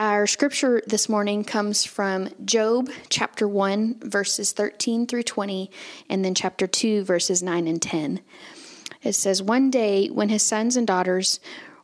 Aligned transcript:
Our 0.00 0.28
scripture 0.28 0.80
this 0.86 1.08
morning 1.08 1.42
comes 1.42 1.84
from 1.84 2.28
Job 2.44 2.88
chapter 3.08 3.48
1, 3.48 3.98
verses 4.04 4.52
13 4.52 5.08
through 5.08 5.24
20, 5.24 5.72
and 6.08 6.24
then 6.24 6.36
chapter 6.36 6.68
2, 6.68 7.02
verses 7.02 7.42
9 7.42 7.66
and 7.66 7.82
10. 7.82 8.20
It 9.02 9.14
says, 9.14 9.42
One 9.42 9.72
day 9.72 10.06
when 10.06 10.28
his 10.28 10.44
sons 10.44 10.76
and 10.76 10.86
daughters 10.86 11.40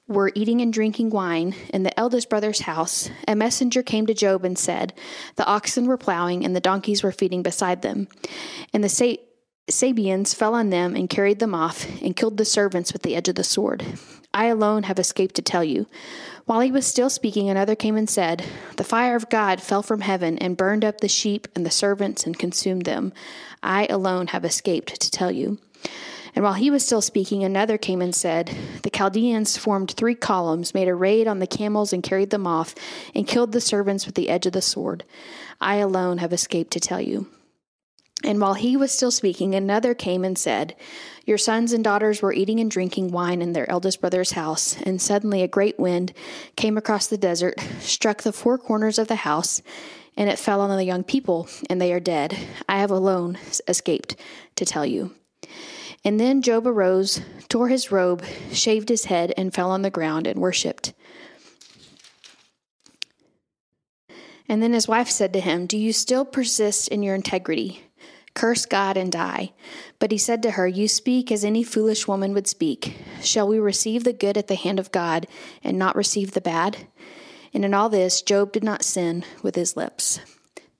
were 0.06 0.30
eating 0.36 0.60
and 0.60 0.72
drinking 0.72 1.10
wine 1.10 1.56
in 1.70 1.82
the 1.82 1.98
eldest 1.98 2.30
brother's 2.30 2.60
house, 2.60 3.10
a 3.26 3.34
messenger 3.34 3.82
came 3.82 4.06
to 4.06 4.14
Job 4.14 4.44
and 4.44 4.56
said, 4.56 4.94
The 5.34 5.46
oxen 5.46 5.88
were 5.88 5.96
plowing 5.96 6.44
and 6.44 6.54
the 6.54 6.60
donkeys 6.60 7.02
were 7.02 7.10
feeding 7.10 7.42
beside 7.42 7.82
them. 7.82 8.06
And 8.72 8.84
the 8.84 8.88
Sa- 8.88 9.16
Sabeans 9.68 10.34
fell 10.34 10.54
on 10.54 10.70
them 10.70 10.94
and 10.94 11.10
carried 11.10 11.40
them 11.40 11.52
off 11.52 11.84
and 12.00 12.14
killed 12.14 12.36
the 12.36 12.44
servants 12.44 12.92
with 12.92 13.02
the 13.02 13.16
edge 13.16 13.28
of 13.28 13.34
the 13.34 13.42
sword. 13.42 13.84
I 14.34 14.46
alone 14.46 14.82
have 14.82 14.98
escaped 14.98 15.36
to 15.36 15.42
tell 15.42 15.62
you. 15.62 15.86
While 16.44 16.60
he 16.60 16.72
was 16.72 16.86
still 16.86 17.08
speaking, 17.08 17.48
another 17.48 17.76
came 17.76 17.96
and 17.96 18.10
said, 18.10 18.44
The 18.76 18.84
fire 18.84 19.14
of 19.14 19.30
God 19.30 19.62
fell 19.62 19.80
from 19.80 20.00
heaven 20.00 20.36
and 20.38 20.56
burned 20.56 20.84
up 20.84 21.00
the 21.00 21.08
sheep 21.08 21.46
and 21.54 21.64
the 21.64 21.70
servants 21.70 22.26
and 22.26 22.36
consumed 22.36 22.84
them. 22.84 23.12
I 23.62 23.86
alone 23.86 24.26
have 24.28 24.44
escaped 24.44 25.00
to 25.00 25.10
tell 25.10 25.30
you. 25.30 25.58
And 26.34 26.42
while 26.42 26.54
he 26.54 26.68
was 26.68 26.84
still 26.84 27.00
speaking, 27.00 27.44
another 27.44 27.78
came 27.78 28.02
and 28.02 28.12
said, 28.12 28.50
The 28.82 28.90
Chaldeans 28.90 29.56
formed 29.56 29.92
three 29.92 30.16
columns, 30.16 30.74
made 30.74 30.88
a 30.88 30.94
raid 30.94 31.28
on 31.28 31.38
the 31.38 31.46
camels, 31.46 31.92
and 31.92 32.02
carried 32.02 32.30
them 32.30 32.44
off, 32.44 32.74
and 33.14 33.28
killed 33.28 33.52
the 33.52 33.60
servants 33.60 34.04
with 34.04 34.16
the 34.16 34.28
edge 34.28 34.46
of 34.46 34.52
the 34.52 34.60
sword. 34.60 35.04
I 35.60 35.76
alone 35.76 36.18
have 36.18 36.32
escaped 36.32 36.72
to 36.72 36.80
tell 36.80 37.00
you. 37.00 37.28
And 38.24 38.40
while 38.40 38.54
he 38.54 38.76
was 38.76 38.90
still 38.90 39.10
speaking, 39.10 39.54
another 39.54 39.94
came 39.94 40.24
and 40.24 40.36
said, 40.36 40.74
Your 41.26 41.36
sons 41.36 41.74
and 41.74 41.84
daughters 41.84 42.22
were 42.22 42.32
eating 42.32 42.58
and 42.58 42.70
drinking 42.70 43.12
wine 43.12 43.42
in 43.42 43.52
their 43.52 43.70
eldest 43.70 44.00
brother's 44.00 44.32
house, 44.32 44.80
and 44.82 45.00
suddenly 45.00 45.42
a 45.42 45.48
great 45.48 45.78
wind 45.78 46.14
came 46.56 46.78
across 46.78 47.06
the 47.06 47.18
desert, 47.18 47.60
struck 47.80 48.22
the 48.22 48.32
four 48.32 48.56
corners 48.56 48.98
of 48.98 49.08
the 49.08 49.16
house, 49.16 49.60
and 50.16 50.30
it 50.30 50.38
fell 50.38 50.62
on 50.62 50.74
the 50.74 50.84
young 50.84 51.04
people, 51.04 51.48
and 51.68 51.80
they 51.80 51.92
are 51.92 52.00
dead. 52.00 52.36
I 52.66 52.78
have 52.78 52.90
alone 52.90 53.36
escaped 53.68 54.16
to 54.56 54.64
tell 54.64 54.86
you. 54.86 55.14
And 56.02 56.18
then 56.18 56.42
Job 56.42 56.66
arose, 56.66 57.20
tore 57.48 57.68
his 57.68 57.92
robe, 57.92 58.24
shaved 58.52 58.88
his 58.88 59.06
head, 59.06 59.34
and 59.36 59.52
fell 59.52 59.70
on 59.70 59.82
the 59.82 59.90
ground 59.90 60.26
and 60.26 60.38
worshipped. 60.40 60.94
And 64.48 64.62
then 64.62 64.72
his 64.72 64.88
wife 64.88 65.08
said 65.08 65.32
to 65.32 65.40
him, 65.40 65.66
Do 65.66 65.78
you 65.78 65.92
still 65.92 66.24
persist 66.24 66.88
in 66.88 67.02
your 67.02 67.14
integrity? 67.14 67.82
Curse 68.34 68.66
God 68.66 68.96
and 68.96 69.12
die. 69.12 69.52
But 69.98 70.10
he 70.10 70.18
said 70.18 70.42
to 70.42 70.52
her, 70.52 70.66
You 70.66 70.88
speak 70.88 71.30
as 71.30 71.44
any 71.44 71.62
foolish 71.62 72.08
woman 72.08 72.34
would 72.34 72.48
speak. 72.48 72.96
Shall 73.22 73.46
we 73.46 73.58
receive 73.58 74.04
the 74.04 74.12
good 74.12 74.36
at 74.36 74.48
the 74.48 74.56
hand 74.56 74.80
of 74.80 74.92
God 74.92 75.26
and 75.62 75.78
not 75.78 75.96
receive 75.96 76.32
the 76.32 76.40
bad? 76.40 76.88
And 77.52 77.64
in 77.64 77.72
all 77.72 77.88
this, 77.88 78.20
Job 78.20 78.52
did 78.52 78.64
not 78.64 78.82
sin 78.82 79.24
with 79.42 79.54
his 79.54 79.76
lips. 79.76 80.18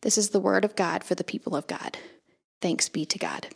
This 0.02 0.18
is 0.18 0.30
the 0.30 0.40
word 0.40 0.64
of 0.64 0.76
God 0.76 1.04
for 1.04 1.14
the 1.14 1.24
people 1.24 1.54
of 1.54 1.66
God. 1.68 1.96
Thanks 2.60 2.88
be 2.88 3.06
to 3.06 3.18
God. 3.18 3.46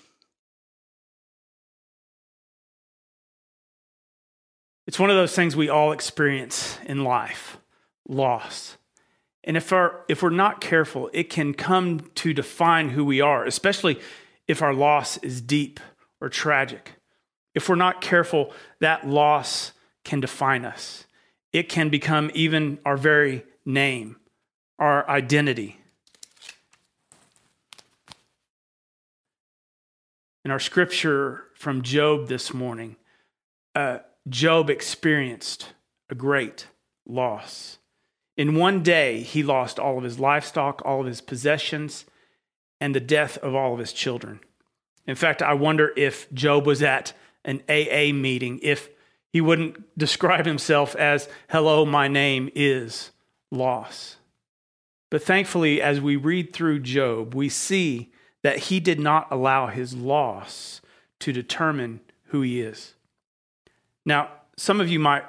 It's 4.87 4.99
one 4.99 5.11
of 5.11 5.17
those 5.17 5.35
things 5.35 5.55
we 5.55 5.69
all 5.69 5.93
experience 5.93 6.79
in 6.87 7.05
life 7.05 7.59
loss. 8.09 8.78
And 9.45 9.57
if, 9.57 9.73
our, 9.73 10.05
if 10.09 10.23
we're 10.23 10.31
not 10.31 10.61
careful, 10.61 11.11
it 11.13 11.31
can 11.31 11.55
come 11.55 12.01
to 12.17 12.35
define 12.35 12.91
who 12.91 13.05
we 13.05 13.21
are, 13.21 13.45
especially 13.45 14.01
if 14.47 14.63
our 14.63 14.75
loss 14.75 15.17
is 15.19 15.41
deep 15.41 15.81
or 16.21 16.29
tragic. 16.29 16.93
If 17.55 17.69
we're 17.69 17.77
not 17.77 18.01
careful, 18.01 18.53
that 18.81 19.07
loss 19.07 19.73
can 20.05 20.21
define 20.21 20.65
us. 20.65 21.05
It 21.53 21.69
can 21.69 21.89
become 21.89 22.31
even 22.35 22.79
our 22.85 22.97
very 22.97 23.45
name, 23.65 24.17
our 24.79 25.09
identity. 25.09 25.81
In 30.45 30.51
our 30.51 30.61
scripture 30.61 31.45
from 31.55 31.83
Job 31.83 32.29
this 32.29 32.55
morning, 32.55 32.97
uh, 33.75 33.99
Job 34.29 34.71
experienced 34.71 35.73
a 36.11 36.15
great 36.15 36.67
loss. 37.07 37.79
In 38.39 38.55
one 38.55 38.85
day, 38.85 39.21
he 39.21 39.43
lost 39.43 39.81
all 39.81 39.99
of 39.99 40.05
his 40.05 40.21
livestock, 40.21 40.81
all 40.85 41.01
of 41.01 41.07
his 41.07 41.21
possessions, 41.21 42.07
and 42.81 42.95
the 42.95 43.01
death 43.01 43.37
of 43.39 43.57
all 43.57 43.73
of 43.73 43.81
his 43.81 43.93
children. 43.93 44.39
In 45.09 45.17
fact, 45.17 45.43
I 45.43 45.55
wonder 45.55 45.93
if 45.97 46.33
Job 46.33 46.65
was 46.65 46.81
at 46.81 47.13
an 47.45 47.63
AA 47.69 48.13
meeting, 48.15 48.61
if 48.63 48.91
he 49.33 49.41
wouldn't 49.41 49.99
describe 49.99 50.47
himself 50.47 50.95
as, 50.95 51.29
Hello, 51.51 51.85
my 51.85 52.07
name 52.07 52.49
is 52.55 53.11
loss. 53.51 54.19
But 55.11 55.23
thankfully, 55.25 55.83
as 55.83 56.01
we 56.01 56.15
read 56.15 56.53
through 56.53 56.81
Job, 56.81 57.35
we 57.35 57.49
see 57.49 58.13
that 58.43 58.59
he 58.59 58.79
did 58.79 59.01
not 59.01 59.27
allow 59.33 59.67
his 59.67 59.95
loss 59.95 60.81
to 61.19 61.33
determine 61.33 62.01
who 62.27 62.43
he 62.43 62.61
is. 62.61 62.95
Now, 64.05 64.31
some 64.57 64.81
of 64.81 64.89
you 64.89 65.01
might 65.01 65.25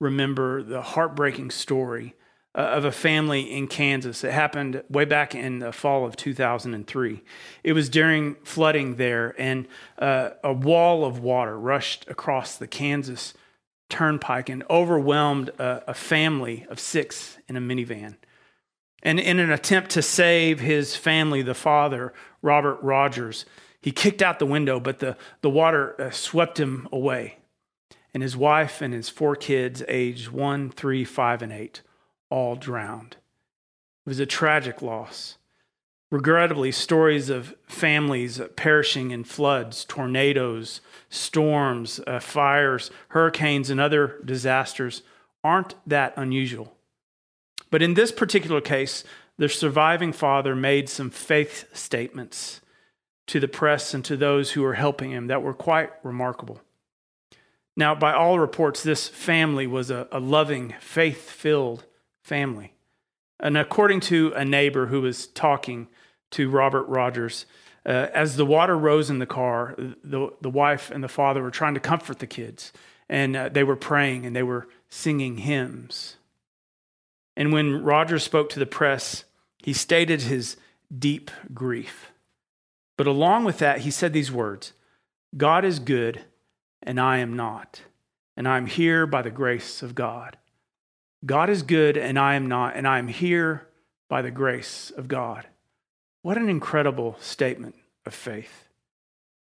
remember 0.00 0.62
the 0.62 0.82
heartbreaking 0.82 1.52
story 1.52 2.14
uh, 2.58 2.62
of 2.62 2.84
a 2.84 2.90
family 2.90 3.42
in 3.42 3.68
Kansas. 3.68 4.24
It 4.24 4.32
happened 4.32 4.82
way 4.90 5.04
back 5.04 5.32
in 5.32 5.60
the 5.60 5.72
fall 5.72 6.04
of 6.04 6.16
2003. 6.16 7.22
It 7.62 7.72
was 7.72 7.88
during 7.88 8.34
flooding 8.42 8.96
there, 8.96 9.40
and 9.40 9.68
uh, 9.96 10.30
a 10.42 10.52
wall 10.52 11.04
of 11.04 11.20
water 11.20 11.56
rushed 11.56 12.10
across 12.10 12.56
the 12.56 12.66
Kansas 12.66 13.32
turnpike 13.88 14.48
and 14.48 14.64
overwhelmed 14.68 15.50
a, 15.60 15.90
a 15.90 15.94
family 15.94 16.66
of 16.68 16.80
six 16.80 17.38
in 17.48 17.56
a 17.56 17.60
minivan. 17.60 18.16
And 19.04 19.20
in 19.20 19.38
an 19.38 19.52
attempt 19.52 19.90
to 19.92 20.02
save 20.02 20.58
his 20.58 20.96
family, 20.96 21.42
the 21.42 21.54
father, 21.54 22.12
Robert 22.42 22.82
Rogers, 22.82 23.46
he 23.80 23.92
kicked 23.92 24.20
out 24.20 24.40
the 24.40 24.46
window, 24.46 24.80
but 24.80 24.98
the, 24.98 25.16
the 25.42 25.50
water 25.50 25.94
uh, 26.00 26.10
swept 26.10 26.58
him 26.58 26.88
away 26.90 27.38
and 28.12 28.22
his 28.22 28.36
wife 28.36 28.82
and 28.82 28.92
his 28.92 29.08
four 29.08 29.36
kids, 29.36 29.82
aged 29.86 30.28
one, 30.28 30.70
three, 30.70 31.04
five, 31.04 31.40
and 31.40 31.52
eight, 31.52 31.82
all 32.30 32.56
drowned. 32.56 33.16
It 34.06 34.10
was 34.10 34.20
a 34.20 34.26
tragic 34.26 34.82
loss. 34.82 35.38
Regrettably, 36.10 36.72
stories 36.72 37.28
of 37.28 37.54
families 37.66 38.40
perishing 38.56 39.10
in 39.10 39.24
floods, 39.24 39.84
tornadoes, 39.84 40.80
storms, 41.10 42.00
uh, 42.06 42.18
fires, 42.18 42.90
hurricanes, 43.08 43.68
and 43.68 43.78
other 43.78 44.18
disasters 44.24 45.02
aren't 45.44 45.74
that 45.86 46.14
unusual. 46.16 46.72
But 47.70 47.82
in 47.82 47.92
this 47.92 48.10
particular 48.10 48.62
case, 48.62 49.04
the 49.36 49.50
surviving 49.50 50.12
father 50.12 50.56
made 50.56 50.88
some 50.88 51.10
faith 51.10 51.66
statements 51.76 52.62
to 53.26 53.38
the 53.38 53.48
press 53.48 53.92
and 53.92 54.04
to 54.06 54.16
those 54.16 54.52
who 54.52 54.62
were 54.62 54.74
helping 54.74 55.10
him 55.10 55.26
that 55.26 55.42
were 55.42 55.54
quite 55.54 55.90
remarkable. 56.02 56.60
Now, 57.76 57.94
by 57.94 58.14
all 58.14 58.38
reports, 58.38 58.82
this 58.82 59.06
family 59.06 59.66
was 59.66 59.90
a, 59.90 60.08
a 60.10 60.18
loving, 60.18 60.74
faith 60.80 61.30
filled 61.30 61.84
family. 62.28 62.74
And 63.40 63.56
according 63.56 64.00
to 64.00 64.32
a 64.36 64.44
neighbor 64.44 64.86
who 64.86 65.00
was 65.00 65.26
talking 65.26 65.88
to 66.32 66.50
Robert 66.50 66.84
Rogers, 66.84 67.46
uh, 67.86 68.08
as 68.12 68.36
the 68.36 68.44
water 68.44 68.76
rose 68.76 69.08
in 69.08 69.18
the 69.18 69.26
car, 69.26 69.74
the, 69.78 70.30
the 70.42 70.50
wife 70.50 70.90
and 70.90 71.02
the 71.02 71.08
father 71.08 71.42
were 71.42 71.50
trying 71.50 71.74
to 71.74 71.80
comfort 71.80 72.18
the 72.18 72.26
kids. 72.26 72.72
And 73.08 73.34
uh, 73.34 73.48
they 73.48 73.64
were 73.64 73.76
praying 73.76 74.26
and 74.26 74.36
they 74.36 74.42
were 74.42 74.68
singing 74.90 75.38
hymns. 75.38 76.16
And 77.36 77.52
when 77.52 77.82
Rogers 77.82 78.24
spoke 78.24 78.50
to 78.50 78.58
the 78.58 78.66
press, 78.66 79.24
he 79.62 79.72
stated 79.72 80.22
his 80.22 80.56
deep 80.96 81.30
grief. 81.54 82.10
But 82.96 83.06
along 83.06 83.44
with 83.44 83.58
that, 83.58 83.80
he 83.80 83.90
said 83.90 84.12
these 84.12 84.32
words 84.32 84.72
God 85.36 85.64
is 85.64 85.78
good 85.78 86.24
and 86.82 87.00
I 87.00 87.18
am 87.18 87.34
not. 87.34 87.82
And 88.36 88.46
I 88.46 88.56
am 88.56 88.66
here 88.66 89.06
by 89.06 89.22
the 89.22 89.30
grace 89.30 89.82
of 89.82 89.94
God. 89.94 90.36
God 91.24 91.50
is 91.50 91.62
good, 91.62 91.96
and 91.96 92.18
I 92.18 92.34
am 92.34 92.46
not, 92.46 92.76
and 92.76 92.86
I 92.86 92.98
am 92.98 93.08
here 93.08 93.66
by 94.08 94.22
the 94.22 94.30
grace 94.30 94.90
of 94.96 95.08
God. 95.08 95.46
What 96.22 96.38
an 96.38 96.48
incredible 96.48 97.16
statement 97.20 97.74
of 98.06 98.14
faith. 98.14 98.68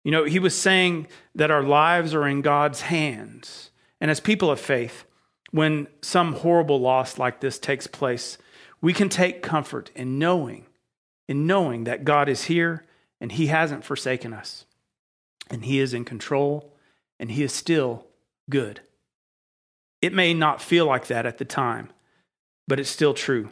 You 0.04 0.10
know, 0.10 0.24
he 0.24 0.38
was 0.38 0.58
saying 0.58 1.06
that 1.34 1.50
our 1.50 1.62
lives 1.62 2.14
are 2.14 2.26
in 2.26 2.42
God's 2.42 2.82
hands. 2.82 3.70
And 4.00 4.10
as 4.10 4.20
people 4.20 4.50
of 4.50 4.60
faith, 4.60 5.04
when 5.52 5.86
some 6.00 6.34
horrible 6.34 6.80
loss 6.80 7.18
like 7.18 7.40
this 7.40 7.58
takes 7.58 7.86
place, 7.86 8.38
we 8.80 8.92
can 8.92 9.08
take 9.08 9.42
comfort 9.42 9.90
in 9.94 10.18
knowing, 10.18 10.66
in 11.28 11.46
knowing 11.46 11.84
that 11.84 12.04
God 12.04 12.28
is 12.28 12.44
here 12.44 12.84
and 13.20 13.30
he 13.30 13.46
hasn't 13.46 13.84
forsaken 13.84 14.32
us. 14.32 14.64
And 15.50 15.64
he 15.64 15.78
is 15.78 15.94
in 15.94 16.04
control 16.04 16.72
and 17.22 17.30
He 17.30 17.44
is 17.44 17.52
still 17.52 18.04
good. 18.50 18.80
It 20.02 20.12
may 20.12 20.34
not 20.34 20.60
feel 20.60 20.84
like 20.84 21.06
that 21.06 21.24
at 21.24 21.38
the 21.38 21.44
time, 21.44 21.90
but 22.68 22.80
it's 22.80 22.90
still 22.90 23.14
true. 23.14 23.50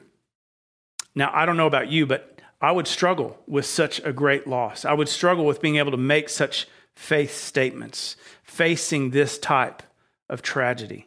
Now, 1.14 1.31
I 1.32 1.47
don't 1.47 1.56
know 1.56 1.69
about 1.69 1.88
you, 1.88 2.06
but 2.06 2.41
I 2.61 2.73
would 2.73 2.87
struggle 2.87 3.38
with 3.47 3.64
such 3.64 4.00
a 4.05 4.12
great 4.12 4.47
loss. 4.47 4.85
I 4.85 4.93
would 4.93 5.08
struggle 5.08 5.47
with 5.47 5.62
being 5.62 5.76
able 5.76 5.93
to 5.93 5.97
make 5.97 6.29
such 6.29 6.67
faith 6.94 7.35
statements 7.35 8.17
facing 8.43 9.11
this 9.11 9.38
type 9.38 9.82
of 10.29 10.43
tragedy. 10.43 11.06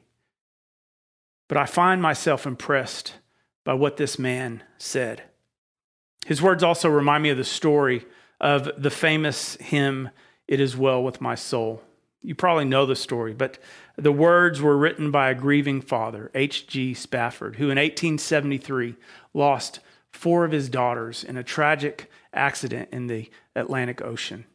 But 1.47 1.57
I 1.57 1.65
find 1.65 2.01
myself 2.01 2.47
impressed 2.47 3.15
by 3.63 3.73
what 3.73 3.97
this 3.97 4.17
man 4.17 4.63
said. 4.77 5.23
His 6.25 6.41
words 6.41 6.63
also 6.63 6.89
remind 6.89 7.21
me 7.21 7.29
of 7.29 7.37
the 7.37 7.43
story 7.43 8.05
of 8.39 8.69
the 8.81 8.89
famous 8.89 9.55
hymn, 9.57 10.09
It 10.47 10.59
Is 10.59 10.75
Well 10.75 11.03
With 11.03 11.21
My 11.21 11.35
Soul. 11.35 11.83
You 12.23 12.35
probably 12.35 12.65
know 12.65 12.85
the 12.85 12.95
story, 12.95 13.33
but 13.33 13.59
the 13.97 14.11
words 14.11 14.61
were 14.61 14.77
written 14.77 15.11
by 15.11 15.29
a 15.29 15.35
grieving 15.35 15.81
father, 15.81 16.31
H.G. 16.33 16.93
Spafford, 16.93 17.57
who 17.57 17.65
in 17.65 17.77
1873 17.77 18.95
lost 19.33 19.81
four 20.09 20.45
of 20.45 20.53
his 20.53 20.69
daughters 20.69 21.23
in 21.23 21.35
a 21.35 21.43
tragic 21.43 22.09
accident 22.33 22.89
in 22.93 23.07
the 23.07 23.29
Atlantic 23.55 24.01
Ocean. 24.01 24.45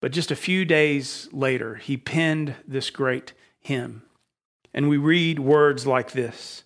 But 0.00 0.10
just 0.10 0.32
a 0.32 0.36
few 0.36 0.64
days 0.64 1.28
later, 1.32 1.76
he 1.76 1.96
penned 1.96 2.56
this 2.66 2.90
great 2.90 3.32
hymn. 3.60 4.02
And 4.74 4.88
we 4.88 4.96
read 4.96 5.38
words 5.38 5.86
like 5.86 6.10
this 6.10 6.64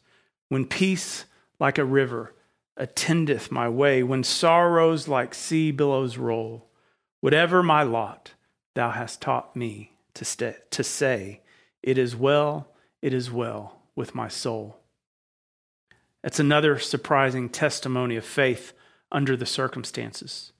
When 0.48 0.64
peace 0.64 1.26
like 1.60 1.76
a 1.76 1.84
river 1.84 2.34
attendeth 2.78 3.50
my 3.50 3.68
way, 3.68 4.02
when 4.02 4.24
sorrows 4.24 5.08
like 5.08 5.34
sea 5.34 5.72
billows 5.72 6.16
roll, 6.16 6.70
whatever 7.20 7.62
my 7.62 7.82
lot, 7.82 8.32
thou 8.74 8.90
hast 8.90 9.20
taught 9.20 9.54
me 9.54 9.92
to, 10.16 10.24
stay, 10.24 10.56
to 10.70 10.82
say, 10.82 11.40
It 11.82 11.98
is 11.98 12.16
well, 12.16 12.68
it 13.00 13.14
is 13.14 13.30
well 13.30 13.78
with 13.94 14.14
my 14.14 14.28
soul. 14.28 14.78
That's 16.22 16.40
another 16.40 16.78
surprising 16.78 17.48
testimony 17.48 18.16
of 18.16 18.24
faith 18.24 18.72
under 19.12 19.36
the 19.36 19.46
circumstances. 19.46 20.52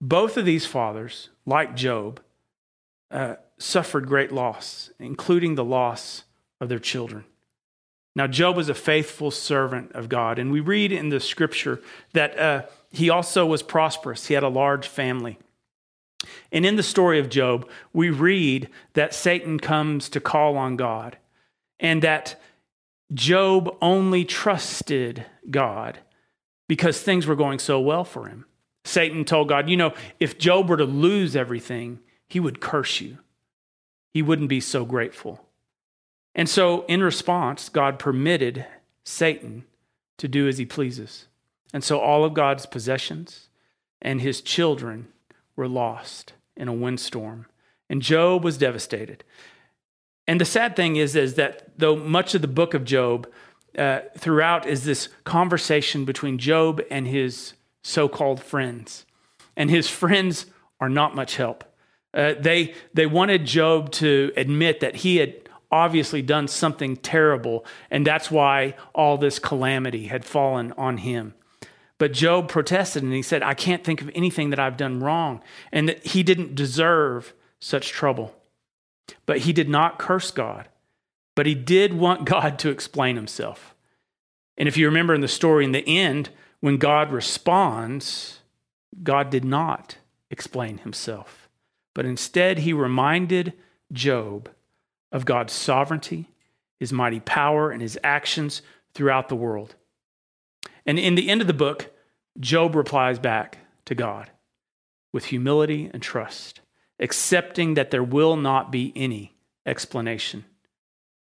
Both 0.00 0.36
of 0.36 0.44
these 0.44 0.66
fathers, 0.66 1.30
like 1.46 1.74
Job, 1.74 2.20
uh, 3.10 3.36
suffered 3.58 4.06
great 4.06 4.32
loss, 4.32 4.90
including 4.98 5.54
the 5.54 5.64
loss 5.64 6.24
of 6.60 6.68
their 6.68 6.78
children. 6.78 7.24
Now, 8.14 8.26
Job 8.26 8.56
was 8.56 8.68
a 8.68 8.74
faithful 8.74 9.30
servant 9.30 9.92
of 9.92 10.08
God, 10.08 10.38
and 10.38 10.50
we 10.50 10.60
read 10.60 10.92
in 10.92 11.08
the 11.08 11.20
scripture 11.20 11.80
that 12.12 12.38
uh, 12.38 12.62
he 12.90 13.10
also 13.10 13.46
was 13.46 13.62
prosperous. 13.62 14.26
He 14.26 14.34
had 14.34 14.42
a 14.42 14.48
large 14.48 14.88
family. 14.88 15.38
And 16.50 16.66
in 16.66 16.76
the 16.76 16.82
story 16.82 17.18
of 17.18 17.28
Job, 17.28 17.68
we 17.92 18.10
read 18.10 18.68
that 18.94 19.14
Satan 19.14 19.60
comes 19.60 20.08
to 20.10 20.20
call 20.20 20.56
on 20.56 20.76
God 20.76 21.16
and 21.78 22.02
that 22.02 22.40
Job 23.14 23.74
only 23.80 24.24
trusted 24.24 25.24
God 25.50 25.98
because 26.68 27.00
things 27.00 27.26
were 27.26 27.36
going 27.36 27.58
so 27.58 27.80
well 27.80 28.04
for 28.04 28.26
him. 28.26 28.44
Satan 28.84 29.24
told 29.24 29.48
God, 29.48 29.68
You 29.68 29.76
know, 29.76 29.94
if 30.18 30.38
Job 30.38 30.68
were 30.68 30.76
to 30.76 30.84
lose 30.84 31.36
everything, 31.36 32.00
he 32.28 32.40
would 32.40 32.60
curse 32.60 33.00
you. 33.00 33.18
He 34.12 34.22
wouldn't 34.22 34.48
be 34.48 34.60
so 34.60 34.84
grateful. 34.84 35.44
And 36.34 36.48
so, 36.48 36.84
in 36.86 37.02
response, 37.02 37.68
God 37.68 37.98
permitted 37.98 38.66
Satan 39.04 39.64
to 40.18 40.28
do 40.28 40.46
as 40.48 40.58
he 40.58 40.66
pleases. 40.66 41.26
And 41.72 41.82
so, 41.82 41.98
all 41.98 42.24
of 42.24 42.34
God's 42.34 42.66
possessions 42.66 43.48
and 44.00 44.20
his 44.20 44.40
children 44.40 45.08
were 45.58 45.68
lost 45.68 46.32
in 46.56 46.68
a 46.68 46.72
windstorm. 46.72 47.46
And 47.90 48.00
Job 48.00 48.44
was 48.44 48.56
devastated. 48.56 49.24
And 50.26 50.40
the 50.40 50.44
sad 50.44 50.76
thing 50.76 50.96
is, 50.96 51.16
is 51.16 51.34
that 51.34 51.72
though 51.76 51.96
much 51.96 52.34
of 52.34 52.42
the 52.42 52.48
book 52.48 52.74
of 52.74 52.84
Job 52.84 53.28
uh, 53.76 54.00
throughout 54.16 54.66
is 54.66 54.84
this 54.84 55.08
conversation 55.24 56.04
between 56.04 56.38
Job 56.38 56.80
and 56.90 57.06
his 57.06 57.54
so 57.82 58.08
called 58.08 58.40
friends. 58.42 59.04
And 59.56 59.68
his 59.68 59.88
friends 59.88 60.46
are 60.80 60.88
not 60.88 61.14
much 61.14 61.36
help. 61.36 61.64
Uh, 62.14 62.34
they, 62.38 62.74
they 62.94 63.06
wanted 63.06 63.44
Job 63.44 63.90
to 63.92 64.32
admit 64.36 64.80
that 64.80 64.96
he 64.96 65.16
had 65.16 65.34
obviously 65.70 66.22
done 66.22 66.48
something 66.48 66.96
terrible, 66.96 67.66
and 67.90 68.06
that's 68.06 68.30
why 68.30 68.74
all 68.94 69.18
this 69.18 69.38
calamity 69.38 70.06
had 70.06 70.24
fallen 70.24 70.72
on 70.78 70.98
him. 70.98 71.34
But 71.98 72.12
Job 72.12 72.48
protested 72.48 73.02
and 73.02 73.12
he 73.12 73.22
said, 73.22 73.42
I 73.42 73.54
can't 73.54 73.84
think 73.84 74.00
of 74.00 74.10
anything 74.14 74.50
that 74.50 74.60
I've 74.60 74.76
done 74.76 75.00
wrong, 75.00 75.42
and 75.72 75.88
that 75.88 76.06
he 76.06 76.22
didn't 76.22 76.54
deserve 76.54 77.34
such 77.60 77.90
trouble. 77.90 78.34
But 79.26 79.38
he 79.38 79.52
did 79.52 79.68
not 79.68 79.98
curse 79.98 80.30
God, 80.30 80.68
but 81.34 81.46
he 81.46 81.54
did 81.54 81.94
want 81.94 82.24
God 82.24 82.58
to 82.60 82.70
explain 82.70 83.16
himself. 83.16 83.74
And 84.56 84.68
if 84.68 84.76
you 84.76 84.86
remember 84.86 85.14
in 85.14 85.20
the 85.20 85.28
story, 85.28 85.64
in 85.64 85.72
the 85.72 85.86
end, 85.86 86.30
when 86.60 86.78
God 86.78 87.12
responds, 87.12 88.40
God 89.02 89.30
did 89.30 89.44
not 89.44 89.98
explain 90.30 90.78
himself, 90.78 91.48
but 91.94 92.04
instead 92.04 92.58
he 92.58 92.72
reminded 92.72 93.52
Job 93.92 94.50
of 95.10 95.24
God's 95.24 95.52
sovereignty, 95.52 96.28
his 96.78 96.92
mighty 96.92 97.20
power, 97.20 97.70
and 97.70 97.80
his 97.80 97.98
actions 98.04 98.62
throughout 98.92 99.28
the 99.28 99.36
world. 99.36 99.74
And 100.88 100.98
in 100.98 101.16
the 101.16 101.28
end 101.28 101.42
of 101.42 101.46
the 101.46 101.52
book, 101.52 101.94
Job 102.40 102.74
replies 102.74 103.18
back 103.18 103.58
to 103.84 103.94
God 103.94 104.30
with 105.12 105.26
humility 105.26 105.90
and 105.92 106.02
trust, 106.02 106.62
accepting 106.98 107.74
that 107.74 107.90
there 107.90 108.02
will 108.02 108.36
not 108.36 108.72
be 108.72 108.94
any 108.96 109.36
explanation. 109.66 110.46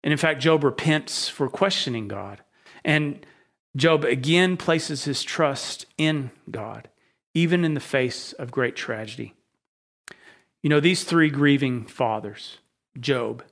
And 0.04 0.12
in 0.12 0.18
fact, 0.18 0.42
Job 0.42 0.64
repents 0.64 1.30
for 1.30 1.48
questioning 1.48 2.08
God. 2.08 2.42
And 2.84 3.24
Job 3.74 4.04
again 4.04 4.58
places 4.58 5.04
his 5.04 5.22
trust 5.22 5.86
in 5.96 6.30
God, 6.50 6.90
even 7.32 7.64
in 7.64 7.72
the 7.72 7.80
face 7.80 8.34
of 8.34 8.50
great 8.50 8.76
tragedy. 8.76 9.32
You 10.62 10.68
know, 10.68 10.80
these 10.80 11.04
three 11.04 11.30
grieving 11.30 11.86
fathers, 11.86 12.58
Job, 13.00 13.42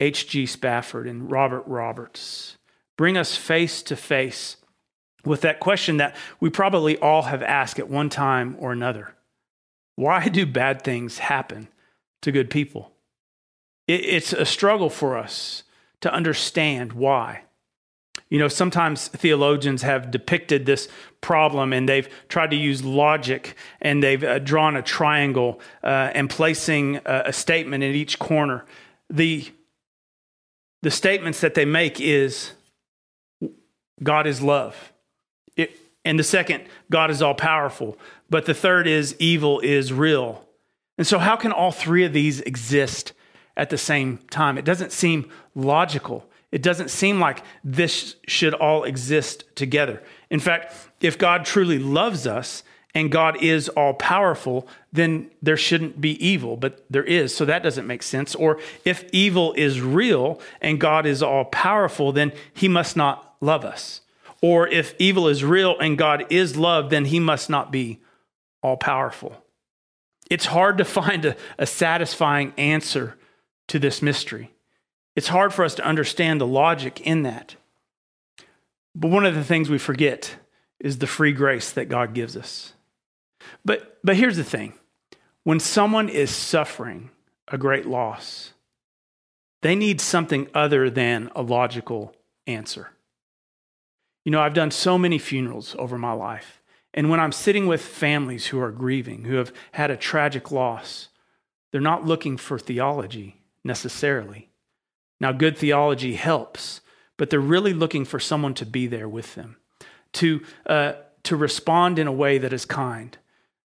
H.G. 0.00 0.46
Spafford, 0.46 1.06
and 1.06 1.30
Robert 1.30 1.62
Roberts, 1.68 2.56
bring 2.96 3.16
us 3.16 3.36
face 3.36 3.80
to 3.84 3.94
face 3.94 4.56
with 5.24 5.40
that 5.42 5.60
question 5.60 5.98
that 5.98 6.14
we 6.40 6.50
probably 6.50 6.98
all 6.98 7.22
have 7.22 7.42
asked 7.42 7.78
at 7.78 7.88
one 7.88 8.08
time 8.08 8.56
or 8.58 8.72
another 8.72 9.14
Why 9.96 10.28
do 10.28 10.46
bad 10.46 10.82
things 10.82 11.18
happen 11.18 11.68
to 12.22 12.32
good 12.32 12.50
people? 12.50 12.92
It's 13.86 14.32
a 14.32 14.46
struggle 14.46 14.88
for 14.88 15.16
us 15.18 15.62
to 16.00 16.12
understand 16.12 16.94
why. 16.94 17.42
You 18.30 18.38
know, 18.38 18.48
sometimes 18.48 19.08
theologians 19.08 19.82
have 19.82 20.10
depicted 20.10 20.64
this 20.64 20.88
problem 21.20 21.72
and 21.72 21.88
they've 21.88 22.08
tried 22.28 22.50
to 22.50 22.56
use 22.56 22.82
logic 22.82 23.54
and 23.80 24.02
they've 24.02 24.24
uh, 24.24 24.38
drawn 24.38 24.76
a 24.76 24.82
triangle 24.82 25.60
uh, 25.82 26.10
and 26.14 26.30
placing 26.30 26.96
a, 27.04 27.24
a 27.26 27.32
statement 27.32 27.84
in 27.84 27.94
each 27.94 28.18
corner. 28.18 28.64
The, 29.10 29.52
the 30.82 30.90
statements 30.90 31.42
that 31.42 31.54
they 31.54 31.66
make 31.66 32.00
is 32.00 32.52
God 34.02 34.26
is 34.26 34.40
love. 34.40 34.92
It, 35.56 35.76
and 36.04 36.18
the 36.18 36.24
second, 36.24 36.64
God 36.90 37.10
is 37.10 37.22
all 37.22 37.34
powerful. 37.34 37.98
But 38.30 38.46
the 38.46 38.54
third 38.54 38.86
is 38.86 39.16
evil 39.18 39.60
is 39.60 39.92
real. 39.92 40.46
And 40.98 41.06
so, 41.06 41.18
how 41.18 41.36
can 41.36 41.52
all 41.52 41.72
three 41.72 42.04
of 42.04 42.12
these 42.12 42.40
exist 42.40 43.12
at 43.56 43.70
the 43.70 43.78
same 43.78 44.18
time? 44.30 44.58
It 44.58 44.64
doesn't 44.64 44.92
seem 44.92 45.30
logical. 45.54 46.28
It 46.52 46.62
doesn't 46.62 46.90
seem 46.90 47.18
like 47.18 47.42
this 47.64 48.14
should 48.28 48.54
all 48.54 48.84
exist 48.84 49.44
together. 49.56 50.02
In 50.30 50.38
fact, 50.38 50.72
if 51.00 51.18
God 51.18 51.44
truly 51.44 51.80
loves 51.80 52.28
us 52.28 52.62
and 52.94 53.10
God 53.10 53.42
is 53.42 53.68
all 53.70 53.94
powerful, 53.94 54.68
then 54.92 55.30
there 55.42 55.56
shouldn't 55.56 56.00
be 56.00 56.24
evil, 56.24 56.56
but 56.56 56.84
there 56.88 57.02
is. 57.02 57.34
So 57.34 57.44
that 57.44 57.64
doesn't 57.64 57.88
make 57.88 58.04
sense. 58.04 58.36
Or 58.36 58.60
if 58.84 59.04
evil 59.12 59.52
is 59.54 59.80
real 59.80 60.40
and 60.60 60.80
God 60.80 61.06
is 61.06 61.24
all 61.24 61.44
powerful, 61.46 62.12
then 62.12 62.32
he 62.52 62.68
must 62.68 62.96
not 62.96 63.34
love 63.40 63.64
us. 63.64 64.00
Or 64.44 64.68
if 64.68 64.94
evil 64.98 65.28
is 65.28 65.42
real 65.42 65.78
and 65.78 65.96
God 65.96 66.26
is 66.28 66.54
love, 66.54 66.90
then 66.90 67.06
he 67.06 67.18
must 67.18 67.48
not 67.48 67.72
be 67.72 68.02
all 68.62 68.76
powerful. 68.76 69.42
It's 70.30 70.44
hard 70.44 70.76
to 70.76 70.84
find 71.00 71.24
a, 71.24 71.36
a 71.56 71.64
satisfying 71.64 72.52
answer 72.58 73.16
to 73.68 73.78
this 73.78 74.02
mystery. 74.02 74.52
It's 75.16 75.28
hard 75.28 75.54
for 75.54 75.64
us 75.64 75.74
to 75.76 75.86
understand 75.86 76.42
the 76.42 76.46
logic 76.46 77.00
in 77.00 77.22
that. 77.22 77.56
But 78.94 79.10
one 79.10 79.24
of 79.24 79.34
the 79.34 79.44
things 79.44 79.70
we 79.70 79.78
forget 79.78 80.36
is 80.78 80.98
the 80.98 81.06
free 81.06 81.32
grace 81.32 81.70
that 81.70 81.88
God 81.88 82.12
gives 82.12 82.36
us. 82.36 82.74
But, 83.64 83.96
but 84.04 84.16
here's 84.16 84.36
the 84.36 84.44
thing 84.44 84.74
when 85.44 85.58
someone 85.58 86.10
is 86.10 86.30
suffering 86.30 87.08
a 87.48 87.56
great 87.56 87.86
loss, 87.86 88.52
they 89.62 89.74
need 89.74 90.02
something 90.02 90.48
other 90.52 90.90
than 90.90 91.30
a 91.34 91.40
logical 91.40 92.14
answer. 92.46 92.90
You 94.24 94.30
know, 94.30 94.40
I've 94.40 94.54
done 94.54 94.70
so 94.70 94.98
many 94.98 95.18
funerals 95.18 95.76
over 95.78 95.98
my 95.98 96.12
life. 96.12 96.62
And 96.94 97.10
when 97.10 97.20
I'm 97.20 97.32
sitting 97.32 97.66
with 97.66 97.82
families 97.82 98.46
who 98.46 98.60
are 98.60 98.70
grieving, 98.70 99.24
who 99.24 99.34
have 99.36 99.52
had 99.72 99.90
a 99.90 99.96
tragic 99.96 100.50
loss, 100.50 101.08
they're 101.70 101.80
not 101.80 102.06
looking 102.06 102.36
for 102.36 102.58
theology 102.58 103.42
necessarily. 103.64 104.50
Now, 105.20 105.32
good 105.32 105.58
theology 105.58 106.14
helps, 106.14 106.80
but 107.16 107.30
they're 107.30 107.40
really 107.40 107.72
looking 107.72 108.04
for 108.04 108.20
someone 108.20 108.54
to 108.54 108.66
be 108.66 108.86
there 108.86 109.08
with 109.08 109.34
them, 109.34 109.56
to, 110.14 110.42
uh, 110.66 110.92
to 111.24 111.36
respond 111.36 111.98
in 111.98 112.06
a 112.06 112.12
way 112.12 112.38
that 112.38 112.52
is 112.52 112.64
kind. 112.64 113.16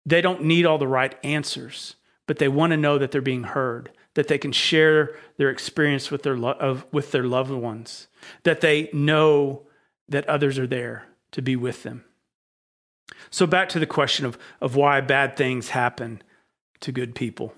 They 0.05 0.21
don't 0.21 0.43
need 0.43 0.65
all 0.65 0.77
the 0.77 0.87
right 0.87 1.15
answers, 1.23 1.95
but 2.27 2.39
they 2.39 2.47
want 2.47 2.71
to 2.71 2.77
know 2.77 2.97
that 2.97 3.11
they're 3.11 3.21
being 3.21 3.43
heard, 3.43 3.91
that 4.15 4.27
they 4.27 4.37
can 4.37 4.51
share 4.51 5.15
their 5.37 5.49
experience 5.49 6.11
with 6.11 6.23
their, 6.23 6.37
lo- 6.37 6.57
of, 6.59 6.85
with 6.91 7.11
their 7.11 7.23
loved 7.23 7.51
ones, 7.51 8.07
that 8.43 8.61
they 8.61 8.89
know 8.91 9.63
that 10.09 10.27
others 10.27 10.59
are 10.59 10.67
there 10.67 11.05
to 11.31 11.41
be 11.41 11.55
with 11.55 11.83
them. 11.83 12.03
So, 13.29 13.45
back 13.45 13.69
to 13.69 13.79
the 13.79 13.87
question 13.87 14.25
of, 14.25 14.37
of 14.61 14.75
why 14.75 15.01
bad 15.01 15.35
things 15.35 15.69
happen 15.69 16.21
to 16.81 16.91
good 16.91 17.15
people. 17.15 17.53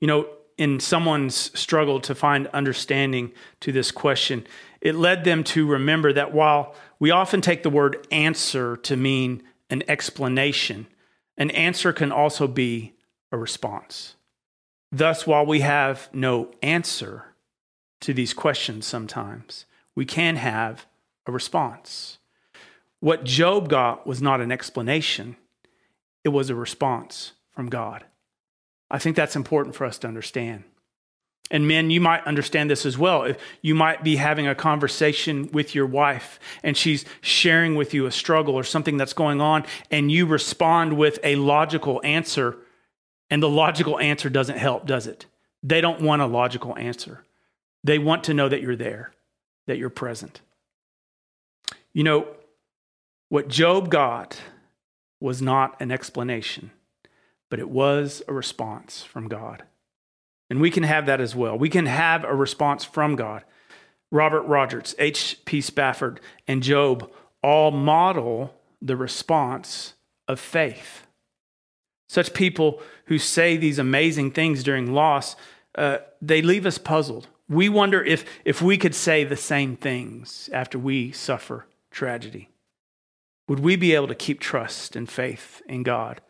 You 0.00 0.08
know, 0.08 0.28
in 0.58 0.80
someone's 0.80 1.58
struggle 1.58 2.00
to 2.00 2.14
find 2.14 2.46
understanding 2.48 3.32
to 3.60 3.72
this 3.72 3.90
question, 3.90 4.46
it 4.80 4.94
led 4.94 5.24
them 5.24 5.44
to 5.44 5.66
remember 5.66 6.12
that 6.12 6.32
while 6.32 6.74
we 6.98 7.10
often 7.10 7.40
take 7.40 7.62
the 7.62 7.70
word 7.70 8.06
answer 8.10 8.76
to 8.78 8.96
mean 8.96 9.42
an 9.70 9.82
explanation, 9.88 10.86
an 11.36 11.50
answer 11.50 11.92
can 11.92 12.12
also 12.12 12.46
be 12.46 12.94
a 13.32 13.36
response. 13.36 14.14
Thus, 14.92 15.26
while 15.26 15.44
we 15.44 15.60
have 15.60 16.08
no 16.12 16.52
answer 16.62 17.34
to 18.00 18.14
these 18.14 18.32
questions 18.32 18.86
sometimes, 18.86 19.66
we 19.94 20.04
can 20.04 20.36
have 20.36 20.86
a 21.26 21.32
response. 21.32 22.18
What 23.00 23.24
Job 23.24 23.68
got 23.68 24.06
was 24.06 24.22
not 24.22 24.40
an 24.40 24.50
explanation, 24.50 25.36
it 26.24 26.30
was 26.30 26.50
a 26.50 26.54
response 26.54 27.32
from 27.52 27.68
God. 27.68 28.04
I 28.90 28.98
think 28.98 29.16
that's 29.16 29.36
important 29.36 29.74
for 29.74 29.84
us 29.84 29.98
to 29.98 30.08
understand. 30.08 30.64
And 31.50 31.68
men, 31.68 31.90
you 31.90 32.00
might 32.00 32.26
understand 32.26 32.70
this 32.70 32.84
as 32.84 32.98
well. 32.98 33.32
You 33.62 33.74
might 33.76 34.02
be 34.02 34.16
having 34.16 34.48
a 34.48 34.54
conversation 34.54 35.48
with 35.52 35.76
your 35.76 35.86
wife 35.86 36.40
and 36.64 36.76
she's 36.76 37.04
sharing 37.20 37.76
with 37.76 37.94
you 37.94 38.06
a 38.06 38.10
struggle 38.10 38.54
or 38.54 38.64
something 38.64 38.96
that's 38.96 39.12
going 39.12 39.40
on, 39.40 39.64
and 39.90 40.10
you 40.10 40.26
respond 40.26 40.96
with 40.96 41.20
a 41.22 41.36
logical 41.36 42.00
answer, 42.02 42.56
and 43.30 43.42
the 43.42 43.48
logical 43.48 43.98
answer 44.00 44.28
doesn't 44.28 44.58
help, 44.58 44.86
does 44.86 45.06
it? 45.06 45.26
They 45.62 45.80
don't 45.80 46.00
want 46.00 46.22
a 46.22 46.26
logical 46.26 46.76
answer. 46.76 47.24
They 47.84 47.98
want 47.98 48.24
to 48.24 48.34
know 48.34 48.48
that 48.48 48.62
you're 48.62 48.76
there, 48.76 49.12
that 49.68 49.78
you're 49.78 49.90
present. 49.90 50.40
You 51.96 52.04
know, 52.04 52.28
what 53.30 53.48
Job 53.48 53.88
got 53.88 54.38
was 55.18 55.40
not 55.40 55.80
an 55.80 55.90
explanation, 55.90 56.70
but 57.48 57.58
it 57.58 57.70
was 57.70 58.22
a 58.28 58.34
response 58.34 59.02
from 59.02 59.28
God. 59.28 59.62
And 60.50 60.60
we 60.60 60.70
can 60.70 60.82
have 60.82 61.06
that 61.06 61.22
as 61.22 61.34
well. 61.34 61.56
We 61.56 61.70
can 61.70 61.86
have 61.86 62.22
a 62.22 62.34
response 62.34 62.84
from 62.84 63.16
God. 63.16 63.44
Robert 64.12 64.42
Rogers, 64.42 64.94
H.P. 64.98 65.62
Spafford, 65.62 66.20
and 66.46 66.62
Job 66.62 67.10
all 67.42 67.70
model 67.70 68.54
the 68.82 68.94
response 68.94 69.94
of 70.28 70.38
faith. 70.38 71.06
Such 72.10 72.34
people 72.34 72.82
who 73.06 73.18
say 73.18 73.56
these 73.56 73.78
amazing 73.78 74.32
things 74.32 74.62
during 74.62 74.92
loss, 74.92 75.34
uh, 75.74 76.00
they 76.20 76.42
leave 76.42 76.66
us 76.66 76.76
puzzled. 76.76 77.28
We 77.48 77.70
wonder 77.70 78.04
if, 78.04 78.26
if 78.44 78.60
we 78.60 78.76
could 78.76 78.94
say 78.94 79.24
the 79.24 79.34
same 79.34 79.78
things 79.78 80.50
after 80.52 80.78
we 80.78 81.10
suffer 81.10 81.64
tragedy. 81.96 82.50
Would 83.48 83.60
we 83.60 83.74
be 83.74 83.94
able 83.94 84.08
to 84.08 84.14
keep 84.14 84.38
trust 84.38 84.94
and 84.94 85.08
faith 85.08 85.62
in 85.66 85.82
God? 85.82 86.20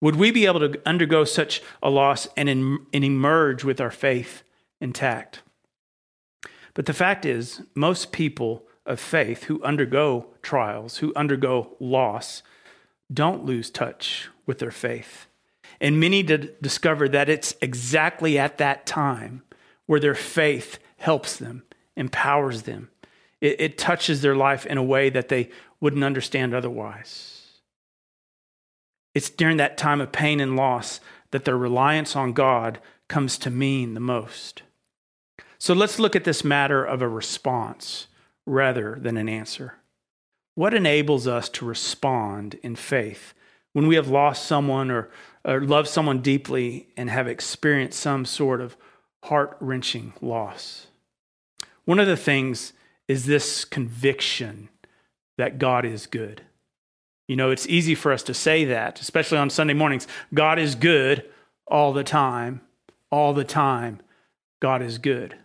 Would 0.00 0.16
we 0.16 0.32
be 0.32 0.44
able 0.44 0.60
to 0.60 0.82
undergo 0.84 1.24
such 1.24 1.62
a 1.82 1.88
loss 1.88 2.26
and, 2.36 2.48
in, 2.48 2.84
and 2.92 3.04
emerge 3.04 3.62
with 3.64 3.80
our 3.80 3.92
faith 3.92 4.42
intact? 4.80 5.42
But 6.74 6.86
the 6.86 6.92
fact 6.92 7.24
is, 7.24 7.62
most 7.76 8.10
people 8.10 8.66
of 8.84 8.98
faith 8.98 9.44
who 9.44 9.62
undergo 9.62 10.26
trials, 10.42 10.98
who 10.98 11.14
undergo 11.14 11.76
loss, 11.78 12.42
don't 13.12 13.44
lose 13.44 13.70
touch 13.70 14.28
with 14.46 14.58
their 14.58 14.72
faith. 14.72 15.26
And 15.80 16.00
many 16.00 16.22
discover 16.24 17.08
that 17.08 17.28
it's 17.28 17.54
exactly 17.62 18.36
at 18.36 18.58
that 18.58 18.84
time 18.84 19.42
where 19.86 20.00
their 20.00 20.14
faith 20.14 20.78
helps 20.96 21.36
them, 21.36 21.62
empowers 21.96 22.62
them. 22.62 22.90
It, 23.44 23.60
it 23.60 23.78
touches 23.78 24.22
their 24.22 24.34
life 24.34 24.64
in 24.64 24.78
a 24.78 24.82
way 24.82 25.10
that 25.10 25.28
they 25.28 25.50
wouldn't 25.78 26.02
understand 26.02 26.54
otherwise. 26.54 27.42
It's 29.14 29.28
during 29.28 29.58
that 29.58 29.76
time 29.76 30.00
of 30.00 30.12
pain 30.12 30.40
and 30.40 30.56
loss 30.56 30.98
that 31.30 31.44
their 31.44 31.58
reliance 31.58 32.16
on 32.16 32.32
God 32.32 32.80
comes 33.06 33.36
to 33.38 33.50
mean 33.50 33.92
the 33.92 34.00
most. 34.00 34.62
So 35.58 35.74
let's 35.74 35.98
look 35.98 36.16
at 36.16 36.24
this 36.24 36.42
matter 36.42 36.82
of 36.82 37.02
a 37.02 37.08
response 37.08 38.06
rather 38.46 38.96
than 38.98 39.18
an 39.18 39.28
answer. 39.28 39.74
What 40.54 40.72
enables 40.72 41.26
us 41.26 41.50
to 41.50 41.66
respond 41.66 42.58
in 42.62 42.76
faith 42.76 43.34
when 43.74 43.86
we 43.86 43.96
have 43.96 44.08
lost 44.08 44.46
someone 44.46 44.90
or, 44.90 45.10
or 45.44 45.60
loved 45.60 45.88
someone 45.88 46.22
deeply 46.22 46.88
and 46.96 47.10
have 47.10 47.28
experienced 47.28 48.00
some 48.00 48.24
sort 48.24 48.62
of 48.62 48.74
heart 49.24 49.58
wrenching 49.60 50.14
loss? 50.22 50.86
One 51.84 51.98
of 51.98 52.06
the 52.06 52.16
things 52.16 52.72
is 53.08 53.26
this 53.26 53.64
conviction 53.64 54.68
that 55.36 55.58
God 55.58 55.84
is 55.84 56.06
good. 56.06 56.42
You 57.28 57.36
know, 57.36 57.50
it's 57.50 57.66
easy 57.66 57.94
for 57.94 58.12
us 58.12 58.22
to 58.24 58.34
say 58.34 58.66
that, 58.66 59.00
especially 59.00 59.38
on 59.38 59.50
Sunday 59.50 59.74
mornings. 59.74 60.06
God 60.32 60.58
is 60.58 60.74
good 60.74 61.24
all 61.66 61.92
the 61.92 62.04
time, 62.04 62.60
all 63.10 63.32
the 63.32 63.44
time. 63.44 64.00
God 64.60 64.82
is 64.82 64.98
good. 64.98 65.36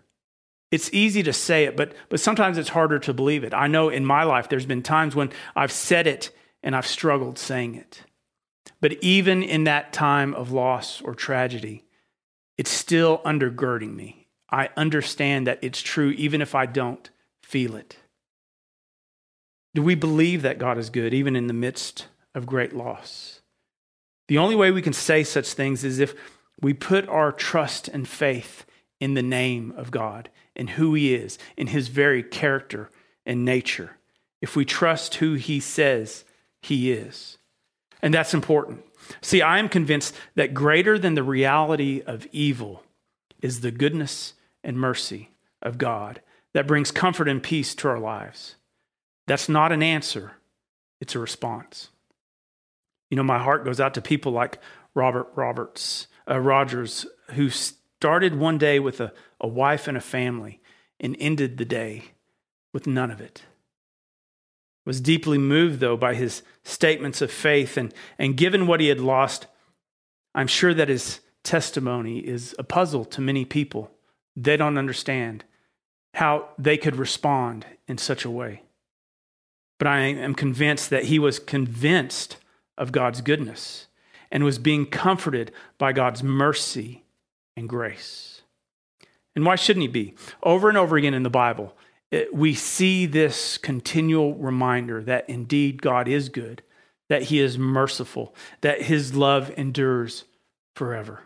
It's 0.72 0.94
easy 0.94 1.24
to 1.24 1.34
say 1.34 1.64
it, 1.64 1.76
but, 1.76 1.94
but 2.10 2.20
sometimes 2.20 2.58
it's 2.58 2.70
harder 2.70 3.00
to 3.00 3.14
believe 3.14 3.44
it. 3.44 3.54
I 3.54 3.68
know 3.68 3.90
in 3.90 4.06
my 4.06 4.24
life 4.24 4.50
there's 4.50 4.66
been 4.66 4.84
times 4.84 5.16
when 5.16 5.32
I've 5.56 5.72
said 5.72 6.06
it 6.06 6.32
and 6.62 6.76
I've 6.76 6.86
struggled 6.86 7.40
saying 7.40 7.76
it. 7.76 8.04
But 8.82 8.94
even 9.02 9.42
in 9.42 9.64
that 9.64 9.94
time 9.94 10.34
of 10.36 10.52
loss 10.52 11.02
or 11.02 11.16
tragedy, 11.16 11.86
it's 12.58 12.70
still 12.70 13.20
undergirding 13.20 13.96
me. 13.96 14.28
I 14.52 14.70
understand 14.78 15.48
that 15.48 15.60
it's 15.62 15.82
true 15.82 16.12
even 16.12 16.42
if 16.42 16.56
I 16.56 16.66
don't 16.66 17.10
feel 17.50 17.76
it. 17.76 17.98
Do 19.74 19.82
we 19.82 19.96
believe 19.96 20.44
that 20.44 20.60
God 20.60 20.78
is 20.78 20.92
good 20.92 21.16
even 21.16 21.36
in 21.36 21.48
the 21.48 21.54
midst 21.54 22.06
of 22.36 22.46
great 22.46 22.74
loss? 22.74 23.42
The 24.28 24.38
only 24.38 24.56
way 24.56 24.70
we 24.70 24.84
can 24.84 24.94
say 24.94 25.24
such 25.24 25.54
things 25.54 25.84
is 25.84 25.98
if 25.98 26.14
we 26.62 26.74
put 26.74 27.10
our 27.10 27.32
trust 27.32 27.88
and 27.88 28.08
faith 28.08 28.66
in 29.00 29.16
the 29.16 29.24
name 29.24 29.74
of 29.76 29.90
God, 29.90 30.30
in 30.56 30.68
who 30.68 30.94
He 30.94 31.16
is, 31.16 31.40
in 31.58 31.68
His 31.68 31.88
very 31.88 32.22
character 32.22 32.92
and 33.26 33.44
nature. 33.44 33.98
If 34.42 34.56
we 34.56 34.64
trust 34.64 35.16
who 35.16 35.34
He 35.34 35.60
says 35.60 36.26
He 36.62 36.92
is. 36.92 37.40
And 38.04 38.14
that's 38.14 38.36
important. 38.36 38.86
See, 39.22 39.42
I 39.42 39.58
am 39.58 39.70
convinced 39.70 40.16
that 40.36 40.54
greater 40.54 41.00
than 41.00 41.16
the 41.16 41.24
reality 41.24 42.04
of 42.06 42.28
evil 42.32 42.84
is 43.42 43.62
the 43.62 43.72
goodness 43.72 44.34
and 44.64 44.78
mercy 44.78 45.32
of 45.64 45.80
God 45.80 46.22
that 46.54 46.68
brings 46.68 46.92
comfort 46.92 47.28
and 47.28 47.44
peace 47.44 47.76
to 47.76 47.88
our 47.88 48.00
lives. 48.00 48.56
That's 49.28 49.50
not 49.50 49.72
an 49.72 49.84
answer, 49.84 50.34
it's 51.00 51.16
a 51.16 51.20
response. 51.20 51.90
You 53.10 53.18
know, 53.18 53.24
my 53.24 53.40
heart 53.40 53.66
goes 53.66 53.80
out 53.80 53.94
to 53.96 54.02
people 54.02 54.32
like 54.32 54.60
Robert 54.94 55.30
Roberts, 55.36 56.08
uh, 56.30 56.40
Rogers, 56.40 57.06
who 57.32 57.50
started 57.50 58.36
one 58.36 58.58
day 58.58 58.80
with 58.80 59.00
a, 59.00 59.14
a 59.40 59.48
wife 59.48 59.88
and 59.88 59.98
a 59.98 60.02
family 60.02 60.62
and 61.00 61.16
ended 61.20 61.58
the 61.58 61.66
day 61.66 62.04
with 62.74 62.88
none 62.88 63.12
of 63.12 63.22
it. 63.22 63.44
Was 64.86 65.02
deeply 65.02 65.38
moved, 65.38 65.80
though, 65.80 65.98
by 65.98 66.16
his 66.16 66.42
statements 66.64 67.22
of 67.22 67.32
faith, 67.32 67.78
and, 67.78 67.94
and 68.18 68.38
given 68.38 68.66
what 68.66 68.80
he 68.80 68.88
had 68.88 69.00
lost, 69.00 69.48
I'm 70.34 70.48
sure 70.48 70.74
that 70.74 70.90
his 70.90 71.20
testimony 71.44 72.20
is 72.20 72.56
a 72.58 72.64
puzzle 72.64 73.06
to 73.06 73.22
many 73.22 73.46
people. 73.46 73.92
They 74.36 74.58
don't 74.58 74.78
understand 74.78 75.44
how 76.14 76.50
they 76.58 76.78
could 76.78 76.96
respond 76.96 77.66
in 77.88 77.98
such 77.98 78.26
a 78.26 78.30
way. 78.30 78.64
But 79.78 79.88
I 79.88 80.00
am 80.00 80.36
convinced 80.36 80.90
that 80.90 81.06
he 81.06 81.20
was 81.20 81.40
convinced 81.40 82.38
of 82.78 82.92
God's 82.92 83.22
goodness 83.22 83.88
and 84.32 84.44
was 84.44 84.60
being 84.60 84.86
comforted 84.86 85.52
by 85.78 85.94
God's 85.94 86.22
mercy 86.22 87.04
and 87.56 87.68
grace. 87.68 88.42
And 89.36 89.46
why 89.46 89.56
shouldn't 89.56 89.82
he 89.82 89.88
be? 89.88 90.16
Over 90.44 90.70
and 90.70 90.78
over 90.78 90.98
again 90.98 91.14
in 91.14 91.24
the 91.24 91.30
Bible, 91.30 91.76
it, 92.12 92.34
we 92.34 92.54
see 92.54 93.06
this 93.06 93.58
continual 93.58 94.36
reminder 94.36 95.04
that 95.04 95.30
indeed 95.30 95.82
God 95.82 96.08
is 96.08 96.30
good, 96.30 96.62
that 97.08 97.24
he 97.24 97.40
is 97.40 97.58
merciful, 97.58 98.36
that 98.62 98.84
his 98.84 99.16
love 99.16 99.52
endures 99.58 100.26
forever. 100.76 101.24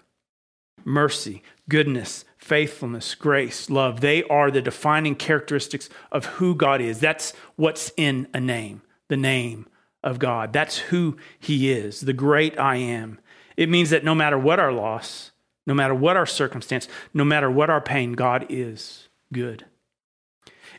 Mercy, 0.86 1.44
goodness, 1.70 2.26
faithfulness, 2.38 3.16
grace, 3.16 3.70
love, 3.70 4.02
they 4.02 4.24
are 4.24 4.52
the 4.52 4.62
defining 4.62 5.16
characteristics 5.16 5.90
of 6.12 6.26
who 6.26 6.56
God 6.56 6.82
is. 6.82 7.00
That's 7.00 7.34
what's 7.56 7.92
in 7.96 8.28
a 8.34 8.40
name, 8.40 8.82
the 9.08 9.18
name 9.18 9.68
of 10.04 10.20
God. 10.20 10.52
That's 10.52 10.78
who 10.78 11.18
He 11.40 11.72
is, 11.72 12.02
the 12.02 12.14
great 12.14 12.60
I 12.60 12.76
am. 12.76 13.20
It 13.56 13.70
means 13.70 13.92
that 13.92 14.04
no 14.04 14.14
matter 14.14 14.38
what 14.38 14.60
our 14.60 14.74
loss, 14.74 15.32
no 15.66 15.74
matter 15.74 15.96
what 15.96 16.18
our 16.18 16.26
circumstance, 16.26 16.88
no 17.14 17.24
matter 17.24 17.50
what 17.50 17.70
our 17.70 17.82
pain, 17.82 18.14
God 18.14 18.46
is 18.50 19.08
good. 19.32 19.66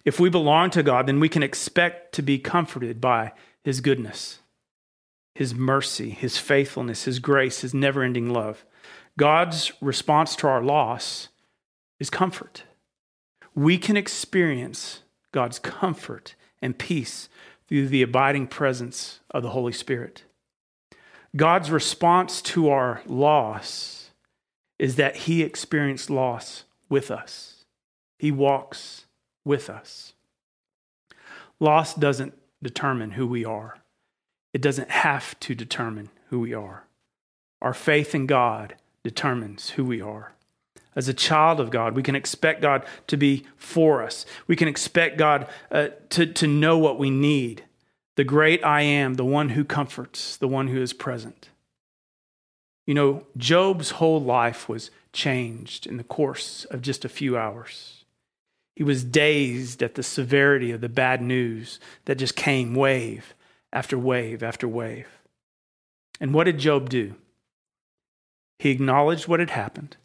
If 0.04 0.20
we 0.20 0.28
belong 0.28 0.70
to 0.70 0.82
God, 0.82 1.06
then 1.06 1.20
we 1.20 1.30
can 1.30 1.42
expect 1.42 2.14
to 2.16 2.22
be 2.22 2.38
comforted 2.38 3.00
by 3.00 3.32
His 3.62 3.80
goodness, 3.80 4.40
His 5.34 5.54
mercy, 5.54 6.10
His 6.10 6.36
faithfulness, 6.36 7.04
His 7.04 7.20
grace, 7.20 7.62
His 7.62 7.72
never 7.72 8.02
ending 8.02 8.28
love. 8.28 8.66
God's 9.18 9.72
response 9.80 10.34
to 10.36 10.48
our 10.48 10.62
loss 10.62 11.28
is 12.00 12.10
comfort. 12.10 12.64
We 13.54 13.78
can 13.78 13.96
experience 13.96 15.00
God's 15.32 15.58
comfort 15.58 16.34
and 16.60 16.78
peace 16.78 17.28
through 17.68 17.88
the 17.88 18.02
abiding 18.02 18.48
presence 18.48 19.20
of 19.30 19.42
the 19.42 19.50
Holy 19.50 19.72
Spirit. 19.72 20.24
God's 21.36 21.70
response 21.70 22.42
to 22.42 22.68
our 22.68 23.02
loss 23.06 24.10
is 24.78 24.96
that 24.96 25.16
He 25.16 25.42
experienced 25.42 26.10
loss 26.10 26.64
with 26.88 27.10
us, 27.10 27.64
He 28.18 28.30
walks 28.30 29.06
with 29.44 29.70
us. 29.70 30.12
Loss 31.60 31.94
doesn't 31.94 32.34
determine 32.62 33.12
who 33.12 33.26
we 33.26 33.44
are, 33.44 33.78
it 34.52 34.62
doesn't 34.62 34.90
have 34.90 35.38
to 35.40 35.54
determine 35.54 36.10
who 36.30 36.40
we 36.40 36.52
are. 36.52 36.84
Our 37.62 37.74
faith 37.74 38.14
in 38.14 38.26
God 38.26 38.74
determines 39.04 39.70
who 39.70 39.84
we 39.84 40.00
are. 40.00 40.32
As 40.96 41.08
a 41.08 41.14
child 41.14 41.60
of 41.60 41.70
God, 41.70 41.94
we 41.94 42.02
can 42.02 42.14
expect 42.14 42.62
God 42.62 42.84
to 43.08 43.16
be 43.16 43.44
for 43.56 44.02
us. 44.02 44.24
We 44.46 44.56
can 44.56 44.68
expect 44.68 45.18
God 45.18 45.48
uh, 45.70 45.88
to, 46.10 46.26
to 46.26 46.46
know 46.46 46.78
what 46.78 46.98
we 46.98 47.10
need. 47.10 47.64
The 48.16 48.24
great 48.24 48.64
I 48.64 48.82
am, 48.82 49.14
the 49.14 49.24
one 49.24 49.50
who 49.50 49.64
comforts, 49.64 50.36
the 50.36 50.48
one 50.48 50.68
who 50.68 50.80
is 50.80 50.92
present. 50.92 51.50
You 52.86 52.94
know, 52.94 53.26
Job's 53.36 53.92
whole 53.92 54.20
life 54.20 54.68
was 54.68 54.90
changed 55.12 55.86
in 55.86 55.96
the 55.96 56.04
course 56.04 56.64
of 56.66 56.82
just 56.82 57.04
a 57.04 57.08
few 57.08 57.36
hours. 57.36 58.04
He 58.76 58.84
was 58.84 59.04
dazed 59.04 59.82
at 59.82 59.94
the 59.94 60.02
severity 60.02 60.70
of 60.70 60.80
the 60.80 60.88
bad 60.88 61.22
news 61.22 61.80
that 62.04 62.18
just 62.18 62.36
came 62.36 62.74
wave 62.74 63.34
after 63.72 63.98
wave 63.98 64.42
after 64.42 64.68
wave. 64.68 65.08
And 66.20 66.34
what 66.34 66.44
did 66.44 66.58
Job 66.58 66.88
do? 66.88 67.14
He 68.58 68.70
acknowledged 68.70 69.28
what 69.28 69.40
had 69.40 69.50
happened. 69.50 69.96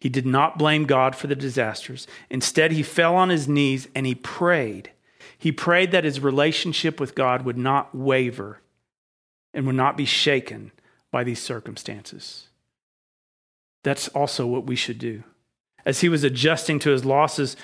He 0.00 0.08
did 0.08 0.26
not 0.26 0.58
blame 0.58 0.84
God 0.84 1.16
for 1.16 1.28
the 1.28 1.36
disasters. 1.36 2.06
Instead, 2.28 2.72
he 2.72 2.82
fell 2.82 3.14
on 3.14 3.30
his 3.30 3.48
knees 3.48 3.88
and 3.94 4.06
he 4.06 4.14
prayed. 4.14 4.90
He 5.38 5.52
prayed 5.52 5.92
that 5.92 6.04
his 6.04 6.20
relationship 6.20 7.00
with 7.00 7.14
God 7.14 7.44
would 7.44 7.56
not 7.56 7.94
waver 7.94 8.60
and 9.54 9.66
would 9.66 9.76
not 9.76 9.96
be 9.96 10.04
shaken 10.04 10.72
by 11.10 11.24
these 11.24 11.40
circumstances. 11.40 12.48
That's 13.82 14.08
also 14.08 14.46
what 14.46 14.66
we 14.66 14.76
should 14.76 14.98
do. 14.98 15.22
As 15.86 16.00
he 16.00 16.08
was 16.08 16.24
adjusting 16.24 16.78
to 16.80 16.90
his 16.90 17.04
losses, 17.04 17.56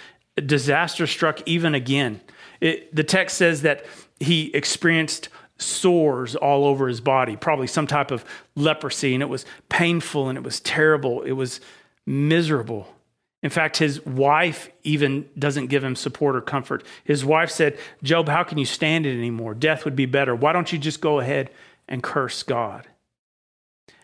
disaster 0.47 1.07
struck 1.07 1.47
even 1.47 1.75
again. 1.75 2.21
It, 2.61 2.95
the 2.95 3.05
text 3.05 3.37
says 3.37 3.63
that 3.63 3.85
he 4.19 4.55
experienced 4.55 5.29
sores 5.61 6.35
all 6.37 6.65
over 6.65 6.89
his 6.89 7.01
body, 7.01 7.37
probably 7.37 7.67
some 7.67 7.87
type 7.87 8.11
of 8.11 8.25
leprosy, 8.57 9.15
and 9.15 9.23
it 9.23 9.29
was 9.29 9.45
painful 9.69 10.29
and 10.29 10.37
it 10.37 10.45
was 10.45 10.61
terrible. 10.61 11.23
It 11.23 11.33
was 11.33 11.61
miserable. 12.07 12.95
In 13.43 13.51
fact, 13.51 13.79
his 13.79 14.05
wife 14.05 14.69
even 14.83 15.29
doesn't 15.39 15.69
give 15.69 15.83
him 15.83 15.97
support 15.97 16.37
or 16.37 16.43
comfort. 16.43 16.85
His 17.05 17.25
wife 17.25 17.51
said, 17.51 17.79
Job, 18.03 18.29
how 18.29 18.43
can 18.43 18.59
you 18.59 18.67
stand 18.67 19.07
it 19.07 19.17
anymore? 19.17 19.55
Death 19.55 19.85
would 19.85 19.97
be 19.97 20.07
better. 20.07 20.35
Why 20.35 20.53
don't 20.53 20.73
you 20.73 20.79
just 20.79 21.01
go 21.01 21.21
ahead 21.21 21.51
and 21.89 22.03
curse 22.03 22.43
God? 22.43 22.87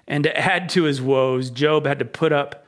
And 0.08 0.24
to 0.24 0.36
add 0.36 0.68
to 0.70 0.84
his 0.84 1.02
woes, 1.02 1.50
Job 1.50 1.86
had 1.86 1.98
to 1.98 2.04
put 2.04 2.32
up 2.32 2.64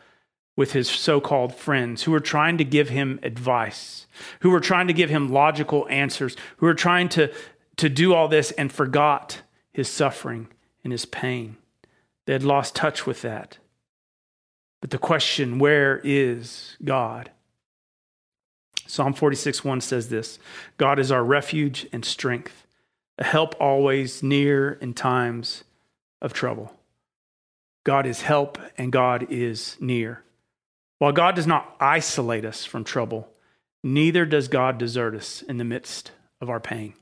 with 0.57 0.73
his 0.73 0.91
so 0.91 1.21
called 1.21 1.55
friends 1.55 2.03
who 2.03 2.11
were 2.11 2.21
trying 2.21 2.59
to 2.59 2.65
give 2.65 2.89
him 2.89 3.21
advice, 3.23 4.07
who 4.41 4.51
were 4.51 4.61
trying 4.61 4.89
to 4.89 4.93
give 4.93 5.09
him 5.09 5.29
logical 5.29 5.87
answers, 5.89 6.37
who 6.57 6.67
were 6.67 6.75
trying 6.75 7.09
to 7.09 7.33
to 7.79 7.89
do 7.89 8.15
all 8.15 8.29
this 8.29 8.51
and 8.53 8.71
forgot 8.71 9.43
his 9.73 9.89
suffering 9.89 10.49
and 10.85 10.93
his 10.93 11.07
pain. 11.07 11.57
They 12.27 12.35
had 12.35 12.45
lost 12.45 12.77
touch 12.77 13.07
with 13.07 13.23
that. 13.23 13.59
But 14.81 14.91
the 14.91 14.99
question, 14.99 15.59
where 15.59 16.01
is 16.05 16.77
God? 16.85 17.31
Psalm 18.87 19.13
46 19.13 19.65
1 19.65 19.81
says 19.81 20.09
this 20.09 20.39
God 20.77 20.99
is 20.99 21.13
our 21.13 21.25
refuge 21.25 21.87
and 21.93 22.05
strength, 22.05 22.67
a 23.19 23.25
help 23.25 23.55
always 23.61 24.23
near 24.23 24.73
in 24.73 24.95
times 24.95 25.65
of 26.21 26.33
trouble. 26.33 26.73
God 27.85 28.07
is 28.07 28.23
help 28.23 28.59
and 28.77 28.93
God 28.93 29.27
is 29.31 29.77
near. 29.81 30.23
While 30.99 31.13
God 31.13 31.37
does 31.37 31.47
not 31.47 31.77
isolate 31.81 32.45
us 32.45 32.65
from 32.65 32.83
trouble, 32.83 33.29
neither 33.85 34.27
does 34.27 34.49
God 34.49 34.79
desert 34.79 35.15
us 35.15 35.43
in 35.43 35.59
the 35.59 35.65
midst 35.65 36.11
of 36.41 36.51
our 36.51 36.61
pain. 36.61 36.95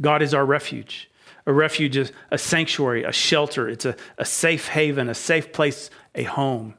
God 0.00 0.22
is 0.22 0.34
our 0.34 0.44
refuge. 0.44 1.10
A 1.46 1.52
refuge 1.52 1.96
is 1.96 2.12
a 2.30 2.38
sanctuary, 2.38 3.04
a 3.04 3.12
shelter. 3.12 3.68
It's 3.68 3.84
a, 3.84 3.96
a 4.18 4.24
safe 4.24 4.68
haven, 4.68 5.08
a 5.08 5.14
safe 5.14 5.52
place, 5.52 5.90
a 6.14 6.24
home. 6.24 6.74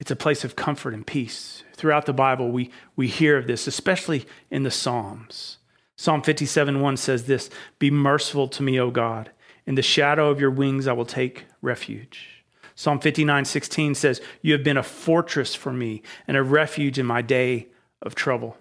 It's 0.00 0.10
a 0.10 0.16
place 0.16 0.42
of 0.42 0.56
comfort 0.56 0.94
and 0.94 1.06
peace. 1.06 1.62
Throughout 1.74 2.06
the 2.06 2.12
Bible, 2.12 2.50
we, 2.50 2.70
we 2.96 3.06
hear 3.06 3.36
of 3.36 3.46
this, 3.46 3.66
especially 3.66 4.26
in 4.50 4.62
the 4.62 4.70
Psalms. 4.70 5.58
Psalm 5.96 6.22
57 6.22 6.80
1 6.80 6.96
says 6.96 7.24
this 7.24 7.50
Be 7.78 7.90
merciful 7.90 8.48
to 8.48 8.62
me, 8.62 8.80
O 8.80 8.90
God. 8.90 9.30
In 9.66 9.76
the 9.76 9.82
shadow 9.82 10.28
of 10.30 10.40
your 10.40 10.50
wings, 10.50 10.88
I 10.88 10.92
will 10.92 11.06
take 11.06 11.44
refuge. 11.60 12.44
Psalm 12.74 12.98
59 12.98 13.44
16 13.44 13.94
says, 13.94 14.20
You 14.40 14.54
have 14.54 14.64
been 14.64 14.76
a 14.76 14.82
fortress 14.82 15.54
for 15.54 15.72
me 15.72 16.02
and 16.26 16.36
a 16.36 16.42
refuge 16.42 16.98
in 16.98 17.06
my 17.06 17.22
day 17.22 17.68
of 18.00 18.14
trouble. 18.14 18.56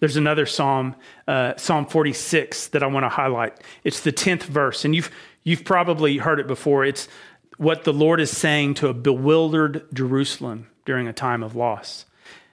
There's 0.00 0.16
another 0.16 0.46
psalm, 0.46 0.94
uh, 1.26 1.56
Psalm 1.56 1.86
46, 1.86 2.68
that 2.68 2.82
I 2.82 2.86
want 2.86 3.04
to 3.04 3.08
highlight. 3.08 3.58
It's 3.84 4.00
the 4.00 4.12
10th 4.12 4.44
verse, 4.44 4.84
and 4.84 4.94
you've, 4.94 5.10
you've 5.42 5.64
probably 5.64 6.18
heard 6.18 6.40
it 6.40 6.46
before. 6.46 6.84
It's 6.84 7.08
what 7.56 7.84
the 7.84 7.92
Lord 7.92 8.20
is 8.20 8.36
saying 8.36 8.74
to 8.74 8.88
a 8.88 8.94
bewildered 8.94 9.86
Jerusalem 9.92 10.68
during 10.84 11.08
a 11.08 11.12
time 11.12 11.42
of 11.42 11.56
loss. 11.56 12.06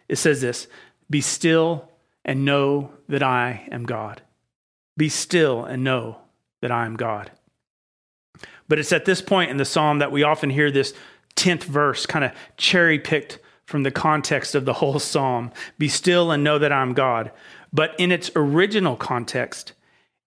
It 0.09 0.17
says 0.17 0.41
this 0.41 0.67
Be 1.09 1.21
still 1.21 1.89
and 2.23 2.43
know 2.43 2.91
that 3.07 3.23
I 3.23 3.67
am 3.71 3.85
God. 3.85 4.21
Be 4.97 5.09
still 5.09 5.63
and 5.63 5.83
know 5.83 6.17
that 6.61 6.71
I 6.71 6.85
am 6.85 6.95
God. 6.95 7.31
But 8.67 8.79
it's 8.79 8.91
at 8.91 9.05
this 9.05 9.21
point 9.21 9.51
in 9.51 9.57
the 9.57 9.65
psalm 9.65 9.99
that 9.99 10.11
we 10.11 10.23
often 10.23 10.49
hear 10.49 10.71
this 10.71 10.93
10th 11.35 11.63
verse 11.63 12.05
kind 12.05 12.25
of 12.25 12.31
cherry 12.57 12.97
picked 12.97 13.39
from 13.65 13.83
the 13.83 13.91
context 13.91 14.55
of 14.55 14.65
the 14.65 14.73
whole 14.73 14.99
psalm 14.99 15.51
Be 15.77 15.87
still 15.87 16.31
and 16.31 16.43
know 16.43 16.57
that 16.59 16.71
I'm 16.71 16.93
God. 16.93 17.31
But 17.73 17.95
in 17.99 18.11
its 18.11 18.31
original 18.35 18.95
context, 18.95 19.73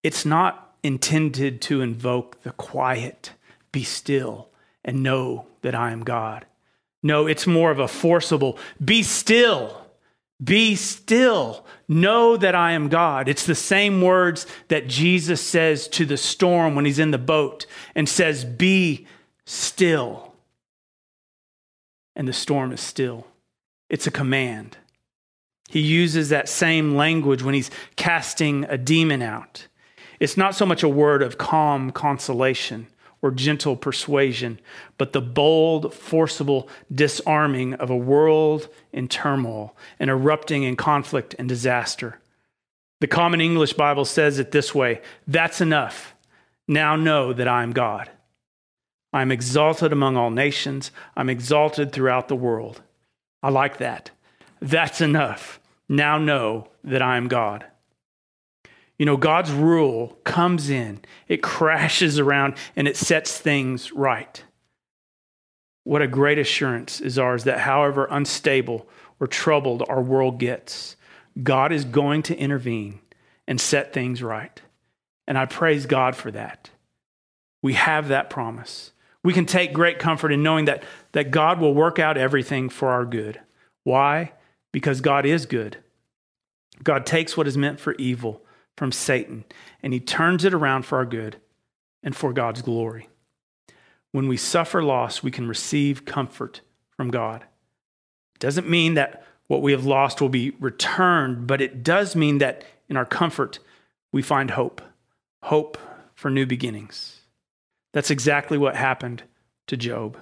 it's 0.03 0.27
not 0.27 0.77
intended 0.83 1.61
to 1.63 1.81
invoke 1.81 2.43
the 2.43 2.53
quiet, 2.53 3.33
be 3.73 3.83
still 3.83 4.49
and 4.85 5.03
know 5.03 5.47
that 5.63 5.75
I 5.75 5.91
am 5.91 6.05
God. 6.05 6.47
No, 7.03 7.27
it's 7.27 7.47
more 7.47 7.71
of 7.71 7.79
a 7.79 7.89
forcible, 7.89 8.59
be 8.85 9.03
still, 9.03 9.87
be 10.43 10.77
still, 10.77 11.65
know 11.89 12.37
that 12.37 12.55
I 12.55 12.73
am 12.73 12.89
God. 12.89 13.29
It's 13.29 13.47
the 13.47 13.55
same 13.55 14.03
words 14.03 14.47
that 14.69 14.89
Jesus 14.89 15.41
says 15.41 15.89
to 15.89 16.05
the 16.05 16.17
storm 16.17 16.75
when 16.75 16.85
he's 16.85 16.99
in 16.99 17.13
the 17.13 17.19
boat 17.19 17.67
and 17.95 18.09
says, 18.09 18.45
Be 18.45 19.07
still 19.45 20.28
and 22.19 22.29
the 22.29 22.33
storm 22.35 22.73
is 22.73 22.81
still. 22.81 23.27
It's 23.89 24.07
a 24.07 24.11
command. 24.11 24.77
He 25.71 25.81
uses 25.81 26.29
that 26.29 26.49
same 26.49 26.97
language 26.97 27.43
when 27.43 27.55
he's 27.55 27.71
casting 27.97 28.65
a 28.65 28.77
demon 28.77 29.23
out. 29.23 29.69
It's 30.19 30.37
not 30.37 30.55
so 30.55 30.67
much 30.67 30.83
a 30.83 30.89
word 30.89 31.23
of 31.23 31.39
calm 31.39 31.93
consolation 31.93 32.89
or 33.23 33.31
gentle 33.31 33.77
persuasion, 33.77 34.61
but 34.97 35.13
the 35.13 35.21
bold, 35.21 35.95
forcible 35.95 36.69
disarming 36.93 37.75
of 37.75 37.91
a 37.91 37.97
world 37.97 38.69
in 38.93 39.09
turmoil 39.09 39.77
and 39.99 40.11
erupting 40.11 40.65
in 40.65 40.77
conflict 40.77 41.35
and 41.39 41.49
disaster. 41.49 42.21
The 43.01 43.07
Common 43.07 43.41
English 43.41 43.75
Bible 43.75 44.05
says 44.05 44.39
it 44.41 44.51
this 44.51 44.75
way 44.75 45.03
That's 45.27 45.61
enough. 45.61 46.15
Now 46.67 46.97
know 46.97 47.33
that 47.33 47.49
I 47.49 47.63
am 47.63 47.73
God. 47.73 48.11
I'm 49.13 49.33
exalted 49.33 49.93
among 49.93 50.17
all 50.17 50.31
nations. 50.31 50.91
I'm 51.17 51.31
exalted 51.31 51.93
throughout 51.93 52.29
the 52.29 52.37
world. 52.37 52.83
I 53.43 53.51
like 53.51 53.79
that. 53.79 54.11
That's 54.61 55.01
enough. 55.01 55.61
Now 55.89 56.19
know 56.19 56.69
that 56.85 57.03
I 57.03 57.17
am 57.17 57.29
God. 57.29 57.65
You 58.99 59.07
know, 59.07 59.17
God's 59.17 59.53
rule 59.53 60.19
comes 60.25 60.71
in, 60.71 61.01
it 61.29 61.43
crashes 61.43 62.19
around, 62.19 62.57
and 62.75 62.89
it 62.89 62.97
sets 62.97 63.39
things 63.39 63.93
right. 63.93 64.43
What 65.85 66.03
a 66.03 66.09
great 66.09 66.39
assurance 66.39 67.01
is 67.01 67.19
ours 67.19 67.45
that 67.45 67.61
however 67.61 68.09
unstable 68.11 68.89
or 69.21 69.27
troubled 69.27 69.85
our 69.89 70.03
world 70.03 70.39
gets, 70.39 70.97
God 71.41 71.73
is 71.73 71.85
going 71.85 72.25
to 72.25 72.37
intervene 72.37 72.99
and 73.47 73.61
set 73.61 73.93
things 73.93 74.23
right. 74.23 74.61
And 75.27 75.39
I 75.39 75.47
praise 75.47 75.87
God 75.87 76.17
for 76.17 76.31
that. 76.33 76.71
We 77.63 77.75
have 77.75 78.09
that 78.09 78.31
promise. 78.31 78.93
We 79.29 79.35
can 79.35 79.45
take 79.45 79.75
great 79.75 79.99
comfort 79.99 80.33
in 80.33 80.43
knowing 80.43 80.65
that, 80.65 80.85
that 81.13 81.31
God 81.31 81.61
will 81.61 81.75
work 81.75 81.99
out 81.99 82.17
everything 82.17 82.71
for 82.71 82.89
our 82.89 83.05
good. 83.05 83.39
Why? 83.85 84.33
Because 84.73 85.03
God 85.03 85.27
is 85.27 85.45
good. 85.45 85.77
God 86.83 87.05
takes 87.05 87.37
what 87.37 87.47
is 87.47 87.55
meant 87.55 87.79
for 87.79 87.95
evil 87.99 88.43
from 88.79 88.91
Satan 88.91 89.45
and 89.83 89.93
he 89.93 90.01
turns 90.01 90.47
it 90.47 90.55
around 90.55 90.87
for 90.87 90.97
our 90.97 91.05
good 91.05 91.37
and 92.03 92.17
for 92.17 92.33
God's 92.33 92.63
glory. 92.63 93.11
When 94.13 94.29
we 94.29 94.39
suffer 94.39 94.83
loss, 94.83 95.23
we 95.23 95.31
can 95.31 95.47
receive 95.47 96.07
comfort 96.07 96.63
from 96.97 97.11
God. 97.11 97.43
It 98.35 98.39
doesn't 98.39 98.67
mean 98.67 98.95
that 98.95 99.27
what 99.47 99.61
we 99.61 99.73
have 99.73 99.85
lost 99.85 100.23
will 100.23 100.31
be 100.31 100.53
returned, 100.59 101.47
but 101.47 101.61
it 101.61 101.83
does 101.83 102.17
mean 102.17 102.39
that 102.39 102.65
in 102.89 102.97
our 102.97 103.05
comfort, 103.05 103.59
we 104.11 104.23
find 104.23 104.53
hope 104.53 104.81
hope 105.43 105.77
for 106.15 106.31
new 106.31 106.47
beginnings. 106.47 107.19
That's 107.93 108.11
exactly 108.11 108.59
what 108.59 108.77
happened 108.77 109.23
to 109.67 109.77
Job. 109.77 110.19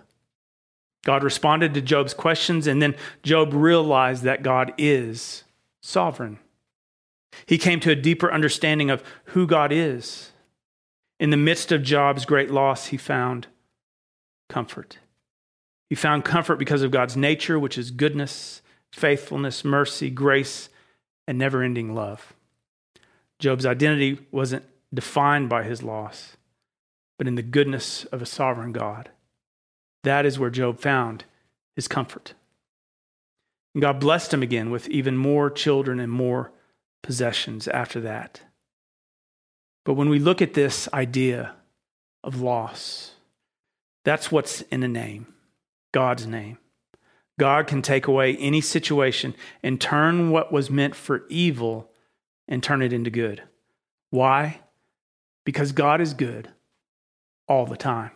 God 1.05 1.23
responded 1.23 1.75
to 1.75 1.81
Job's 1.81 2.15
questions, 2.15 2.67
and 2.67 2.83
then 2.83 2.97
Job 3.23 3.55
realized 3.55 4.25
that 4.25 4.43
God 4.43 4.73
is 4.77 5.45
sovereign. 5.81 6.39
He 7.47 7.59
came 7.59 7.81
to 7.81 7.91
a 7.91 7.97
deeper 7.97 8.33
understanding 8.33 8.91
of 8.91 9.05
who 9.27 9.47
God 9.47 9.73
is. 9.73 10.33
In 11.21 11.31
the 11.31 11.37
midst 11.37 11.71
of 11.73 11.83
Job's 11.83 12.25
great 12.25 12.51
loss, 12.51 12.87
he 12.87 12.97
found 12.97 13.47
comfort. 14.49 14.99
He 15.89 15.95
found 15.95 16.25
comfort 16.25 16.59
because 16.59 16.83
of 16.83 16.91
God's 16.91 17.17
nature, 17.17 17.59
which 17.59 17.79
is 17.79 17.91
goodness, 17.91 18.63
faithfulness, 18.93 19.65
mercy, 19.65 20.11
grace, 20.11 20.69
and 21.29 21.39
never 21.39 21.63
ending 21.63 21.95
love. 21.95 22.33
Job's 23.39 23.67
identity 23.67 24.19
wasn't 24.31 24.65
defined 24.93 25.49
by 25.49 25.63
his 25.63 25.83
loss, 25.83 26.36
but 27.19 27.27
in 27.27 27.35
the 27.35 27.43
goodness 27.43 28.05
of 28.07 28.23
a 28.23 28.27
sovereign 28.27 28.73
God. 28.73 29.11
That 30.05 30.27
is 30.27 30.39
where 30.39 30.51
Job 30.51 30.81
found 30.81 31.25
his 31.75 31.89
comfort. 31.89 32.35
And 33.75 33.83
God 33.83 34.01
blessed 34.01 34.33
him 34.33 34.43
again 34.43 34.71
with 34.71 34.89
even 34.89 35.17
more 35.17 35.51
children 35.51 36.01
and 36.01 36.11
more 36.11 36.53
possessions 37.03 37.69
after 37.69 38.01
that. 38.01 38.41
But 39.85 39.95
when 39.95 40.09
we 40.09 40.19
look 40.19 40.43
at 40.43 40.55
this 40.55 40.89
idea 40.93 41.55
of 42.25 42.41
loss, 42.41 43.13
that's 44.05 44.33
what's 44.33 44.63
in 44.63 44.83
a 44.83 44.89
name 44.89 45.33
God's 45.93 46.27
name. 46.27 46.59
God 47.39 47.67
can 47.67 47.83
take 47.83 48.07
away 48.07 48.37
any 48.37 48.61
situation 48.61 49.35
and 49.63 49.81
turn 49.81 50.31
what 50.31 50.53
was 50.53 50.71
meant 50.71 50.95
for 50.95 51.27
evil 51.29 51.91
and 52.49 52.63
turn 52.63 52.81
it 52.83 52.93
into 52.93 53.11
good. 53.11 53.43
Why? 54.11 54.61
Because 55.45 55.73
God 55.73 56.01
is 56.01 56.15
good 56.15 56.49
all 57.49 57.67
the 57.67 57.77
time. 57.77 58.11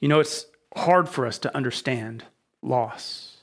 You 0.00 0.08
know, 0.08 0.20
it's 0.20 0.46
hard 0.76 1.08
for 1.08 1.26
us 1.26 1.38
to 1.40 1.56
understand 1.56 2.24
loss, 2.62 3.38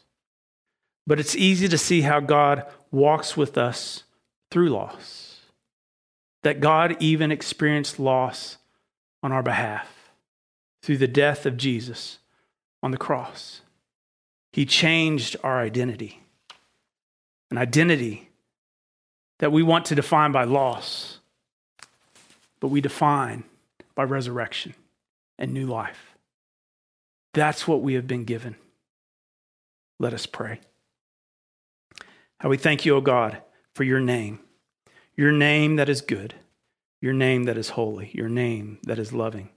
but 1.05 1.19
it's 1.19 1.35
easy 1.35 1.67
to 1.67 1.77
see 1.77 2.01
how 2.01 2.19
God 2.19 2.65
walks 2.91 3.35
with 3.35 3.57
us 3.57 4.03
through 4.51 4.69
loss. 4.69 5.41
That 6.43 6.59
God 6.59 6.95
even 6.99 7.31
experienced 7.31 7.99
loss 7.99 8.57
on 9.23 9.31
our 9.31 9.43
behalf 9.43 10.11
through 10.83 10.97
the 10.97 11.07
death 11.07 11.45
of 11.45 11.57
Jesus 11.57 12.19
on 12.83 12.91
the 12.91 12.97
cross. 12.97 13.61
He 14.51 14.65
changed 14.65 15.35
our 15.43 15.59
identity, 15.59 16.21
an 17.49 17.57
identity 17.57 18.29
that 19.39 19.51
we 19.51 19.63
want 19.63 19.85
to 19.85 19.95
define 19.95 20.31
by 20.31 20.43
loss, 20.43 21.19
but 22.59 22.67
we 22.67 22.79
define 22.79 23.43
by 23.95 24.03
resurrection 24.03 24.75
and 25.37 25.53
new 25.53 25.65
life. 25.65 26.15
That's 27.33 27.67
what 27.67 27.81
we 27.81 27.95
have 27.95 28.07
been 28.07 28.23
given. 28.23 28.55
Let 29.99 30.13
us 30.13 30.25
pray. 30.25 30.59
How 32.39 32.49
we 32.49 32.57
thank 32.57 32.85
you, 32.85 32.95
O 32.95 33.01
God, 33.01 33.41
for 33.73 33.83
your 33.83 33.99
name, 33.99 34.39
your 35.15 35.31
name 35.31 35.77
that 35.77 35.89
is 35.89 36.01
good, 36.01 36.35
your 37.01 37.13
name 37.13 37.43
that 37.45 37.57
is 37.57 37.69
holy, 37.69 38.11
your 38.13 38.29
name 38.29 38.79
that 38.83 38.99
is 38.99 39.13
loving. 39.13 39.49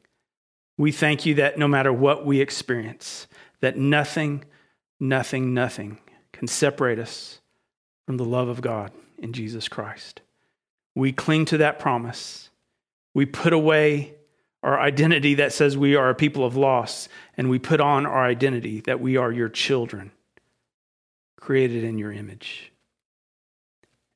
We 0.77 0.92
thank 0.92 1.27
you 1.27 1.35
that 1.35 1.59
no 1.59 1.66
matter 1.66 1.92
what 1.92 2.24
we 2.24 2.40
experience, 2.40 3.27
that 3.61 3.77
nothing 3.77 4.44
nothing, 5.01 5.55
nothing 5.55 5.98
can 6.33 6.48
separate 6.48 6.98
us 6.98 7.40
from 8.07 8.16
the 8.16 8.24
love 8.24 8.48
of 8.48 8.61
God 8.61 8.92
in 9.18 9.33
Jesus 9.33 9.68
Christ. 9.68 10.20
We 10.94 11.12
cling 11.12 11.44
to 11.46 11.59
that 11.59 11.79
promise. 11.79 12.51
We 13.14 13.27
put 13.27 13.53
away 13.53 14.14
our 14.68 14.78
identity 14.78 15.35
that 15.37 15.54
says 15.54 15.78
we 15.78 15.96
are 15.96 16.11
a 16.11 16.14
people 16.14 16.44
of 16.44 16.54
loss, 16.54 17.09
and 17.38 17.48
we 17.48 17.59
put 17.59 17.81
on 17.81 18.04
our 18.04 18.26
identity 18.26 18.81
that 18.81 19.00
we 19.00 19.16
are 19.16 19.33
your 19.33 19.48
children, 19.48 20.11
created 21.40 21.85
in 21.85 21.96
your 21.96 22.12
image, 22.12 22.70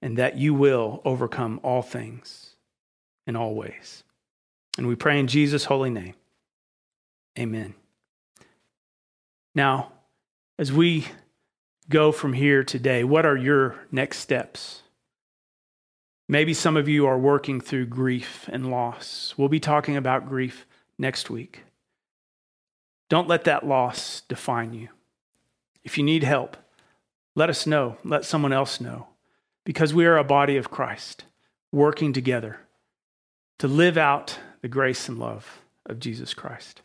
and 0.02 0.18
that 0.18 0.36
you 0.36 0.52
will 0.52 1.00
overcome 1.06 1.58
all 1.62 1.80
things 1.80 2.56
in 3.26 3.34
all 3.34 3.54
ways. 3.54 4.04
And 4.76 4.86
we 4.86 4.94
pray 4.94 5.18
in 5.18 5.26
Jesus' 5.26 5.64
holy 5.64 5.88
name. 5.88 6.14
Amen. 7.38 7.72
Now, 9.54 9.92
as 10.58 10.70
we 10.70 11.06
go 11.88 12.12
from 12.12 12.34
here 12.34 12.62
today, 12.62 13.04
what 13.04 13.24
are 13.24 13.38
your 13.38 13.76
next 13.90 14.18
steps? 14.18 14.82
Maybe 16.28 16.54
some 16.54 16.76
of 16.76 16.88
you 16.88 17.06
are 17.06 17.18
working 17.18 17.60
through 17.60 17.86
grief 17.86 18.48
and 18.50 18.70
loss. 18.70 19.34
We'll 19.36 19.48
be 19.48 19.60
talking 19.60 19.96
about 19.96 20.28
grief 20.28 20.66
next 20.98 21.30
week. 21.30 21.64
Don't 23.08 23.28
let 23.28 23.44
that 23.44 23.66
loss 23.66 24.22
define 24.28 24.72
you. 24.72 24.88
If 25.84 25.98
you 25.98 26.04
need 26.04 26.22
help, 26.22 26.56
let 27.34 27.50
us 27.50 27.66
know. 27.66 27.96
Let 28.04 28.24
someone 28.24 28.52
else 28.52 28.80
know. 28.80 29.08
Because 29.64 29.92
we 29.92 30.06
are 30.06 30.16
a 30.16 30.24
body 30.24 30.56
of 30.56 30.70
Christ 30.70 31.24
working 31.70 32.12
together 32.12 32.60
to 33.58 33.68
live 33.68 33.96
out 33.96 34.38
the 34.60 34.68
grace 34.68 35.08
and 35.08 35.18
love 35.18 35.62
of 35.86 35.98
Jesus 36.00 36.34
Christ. 36.34 36.82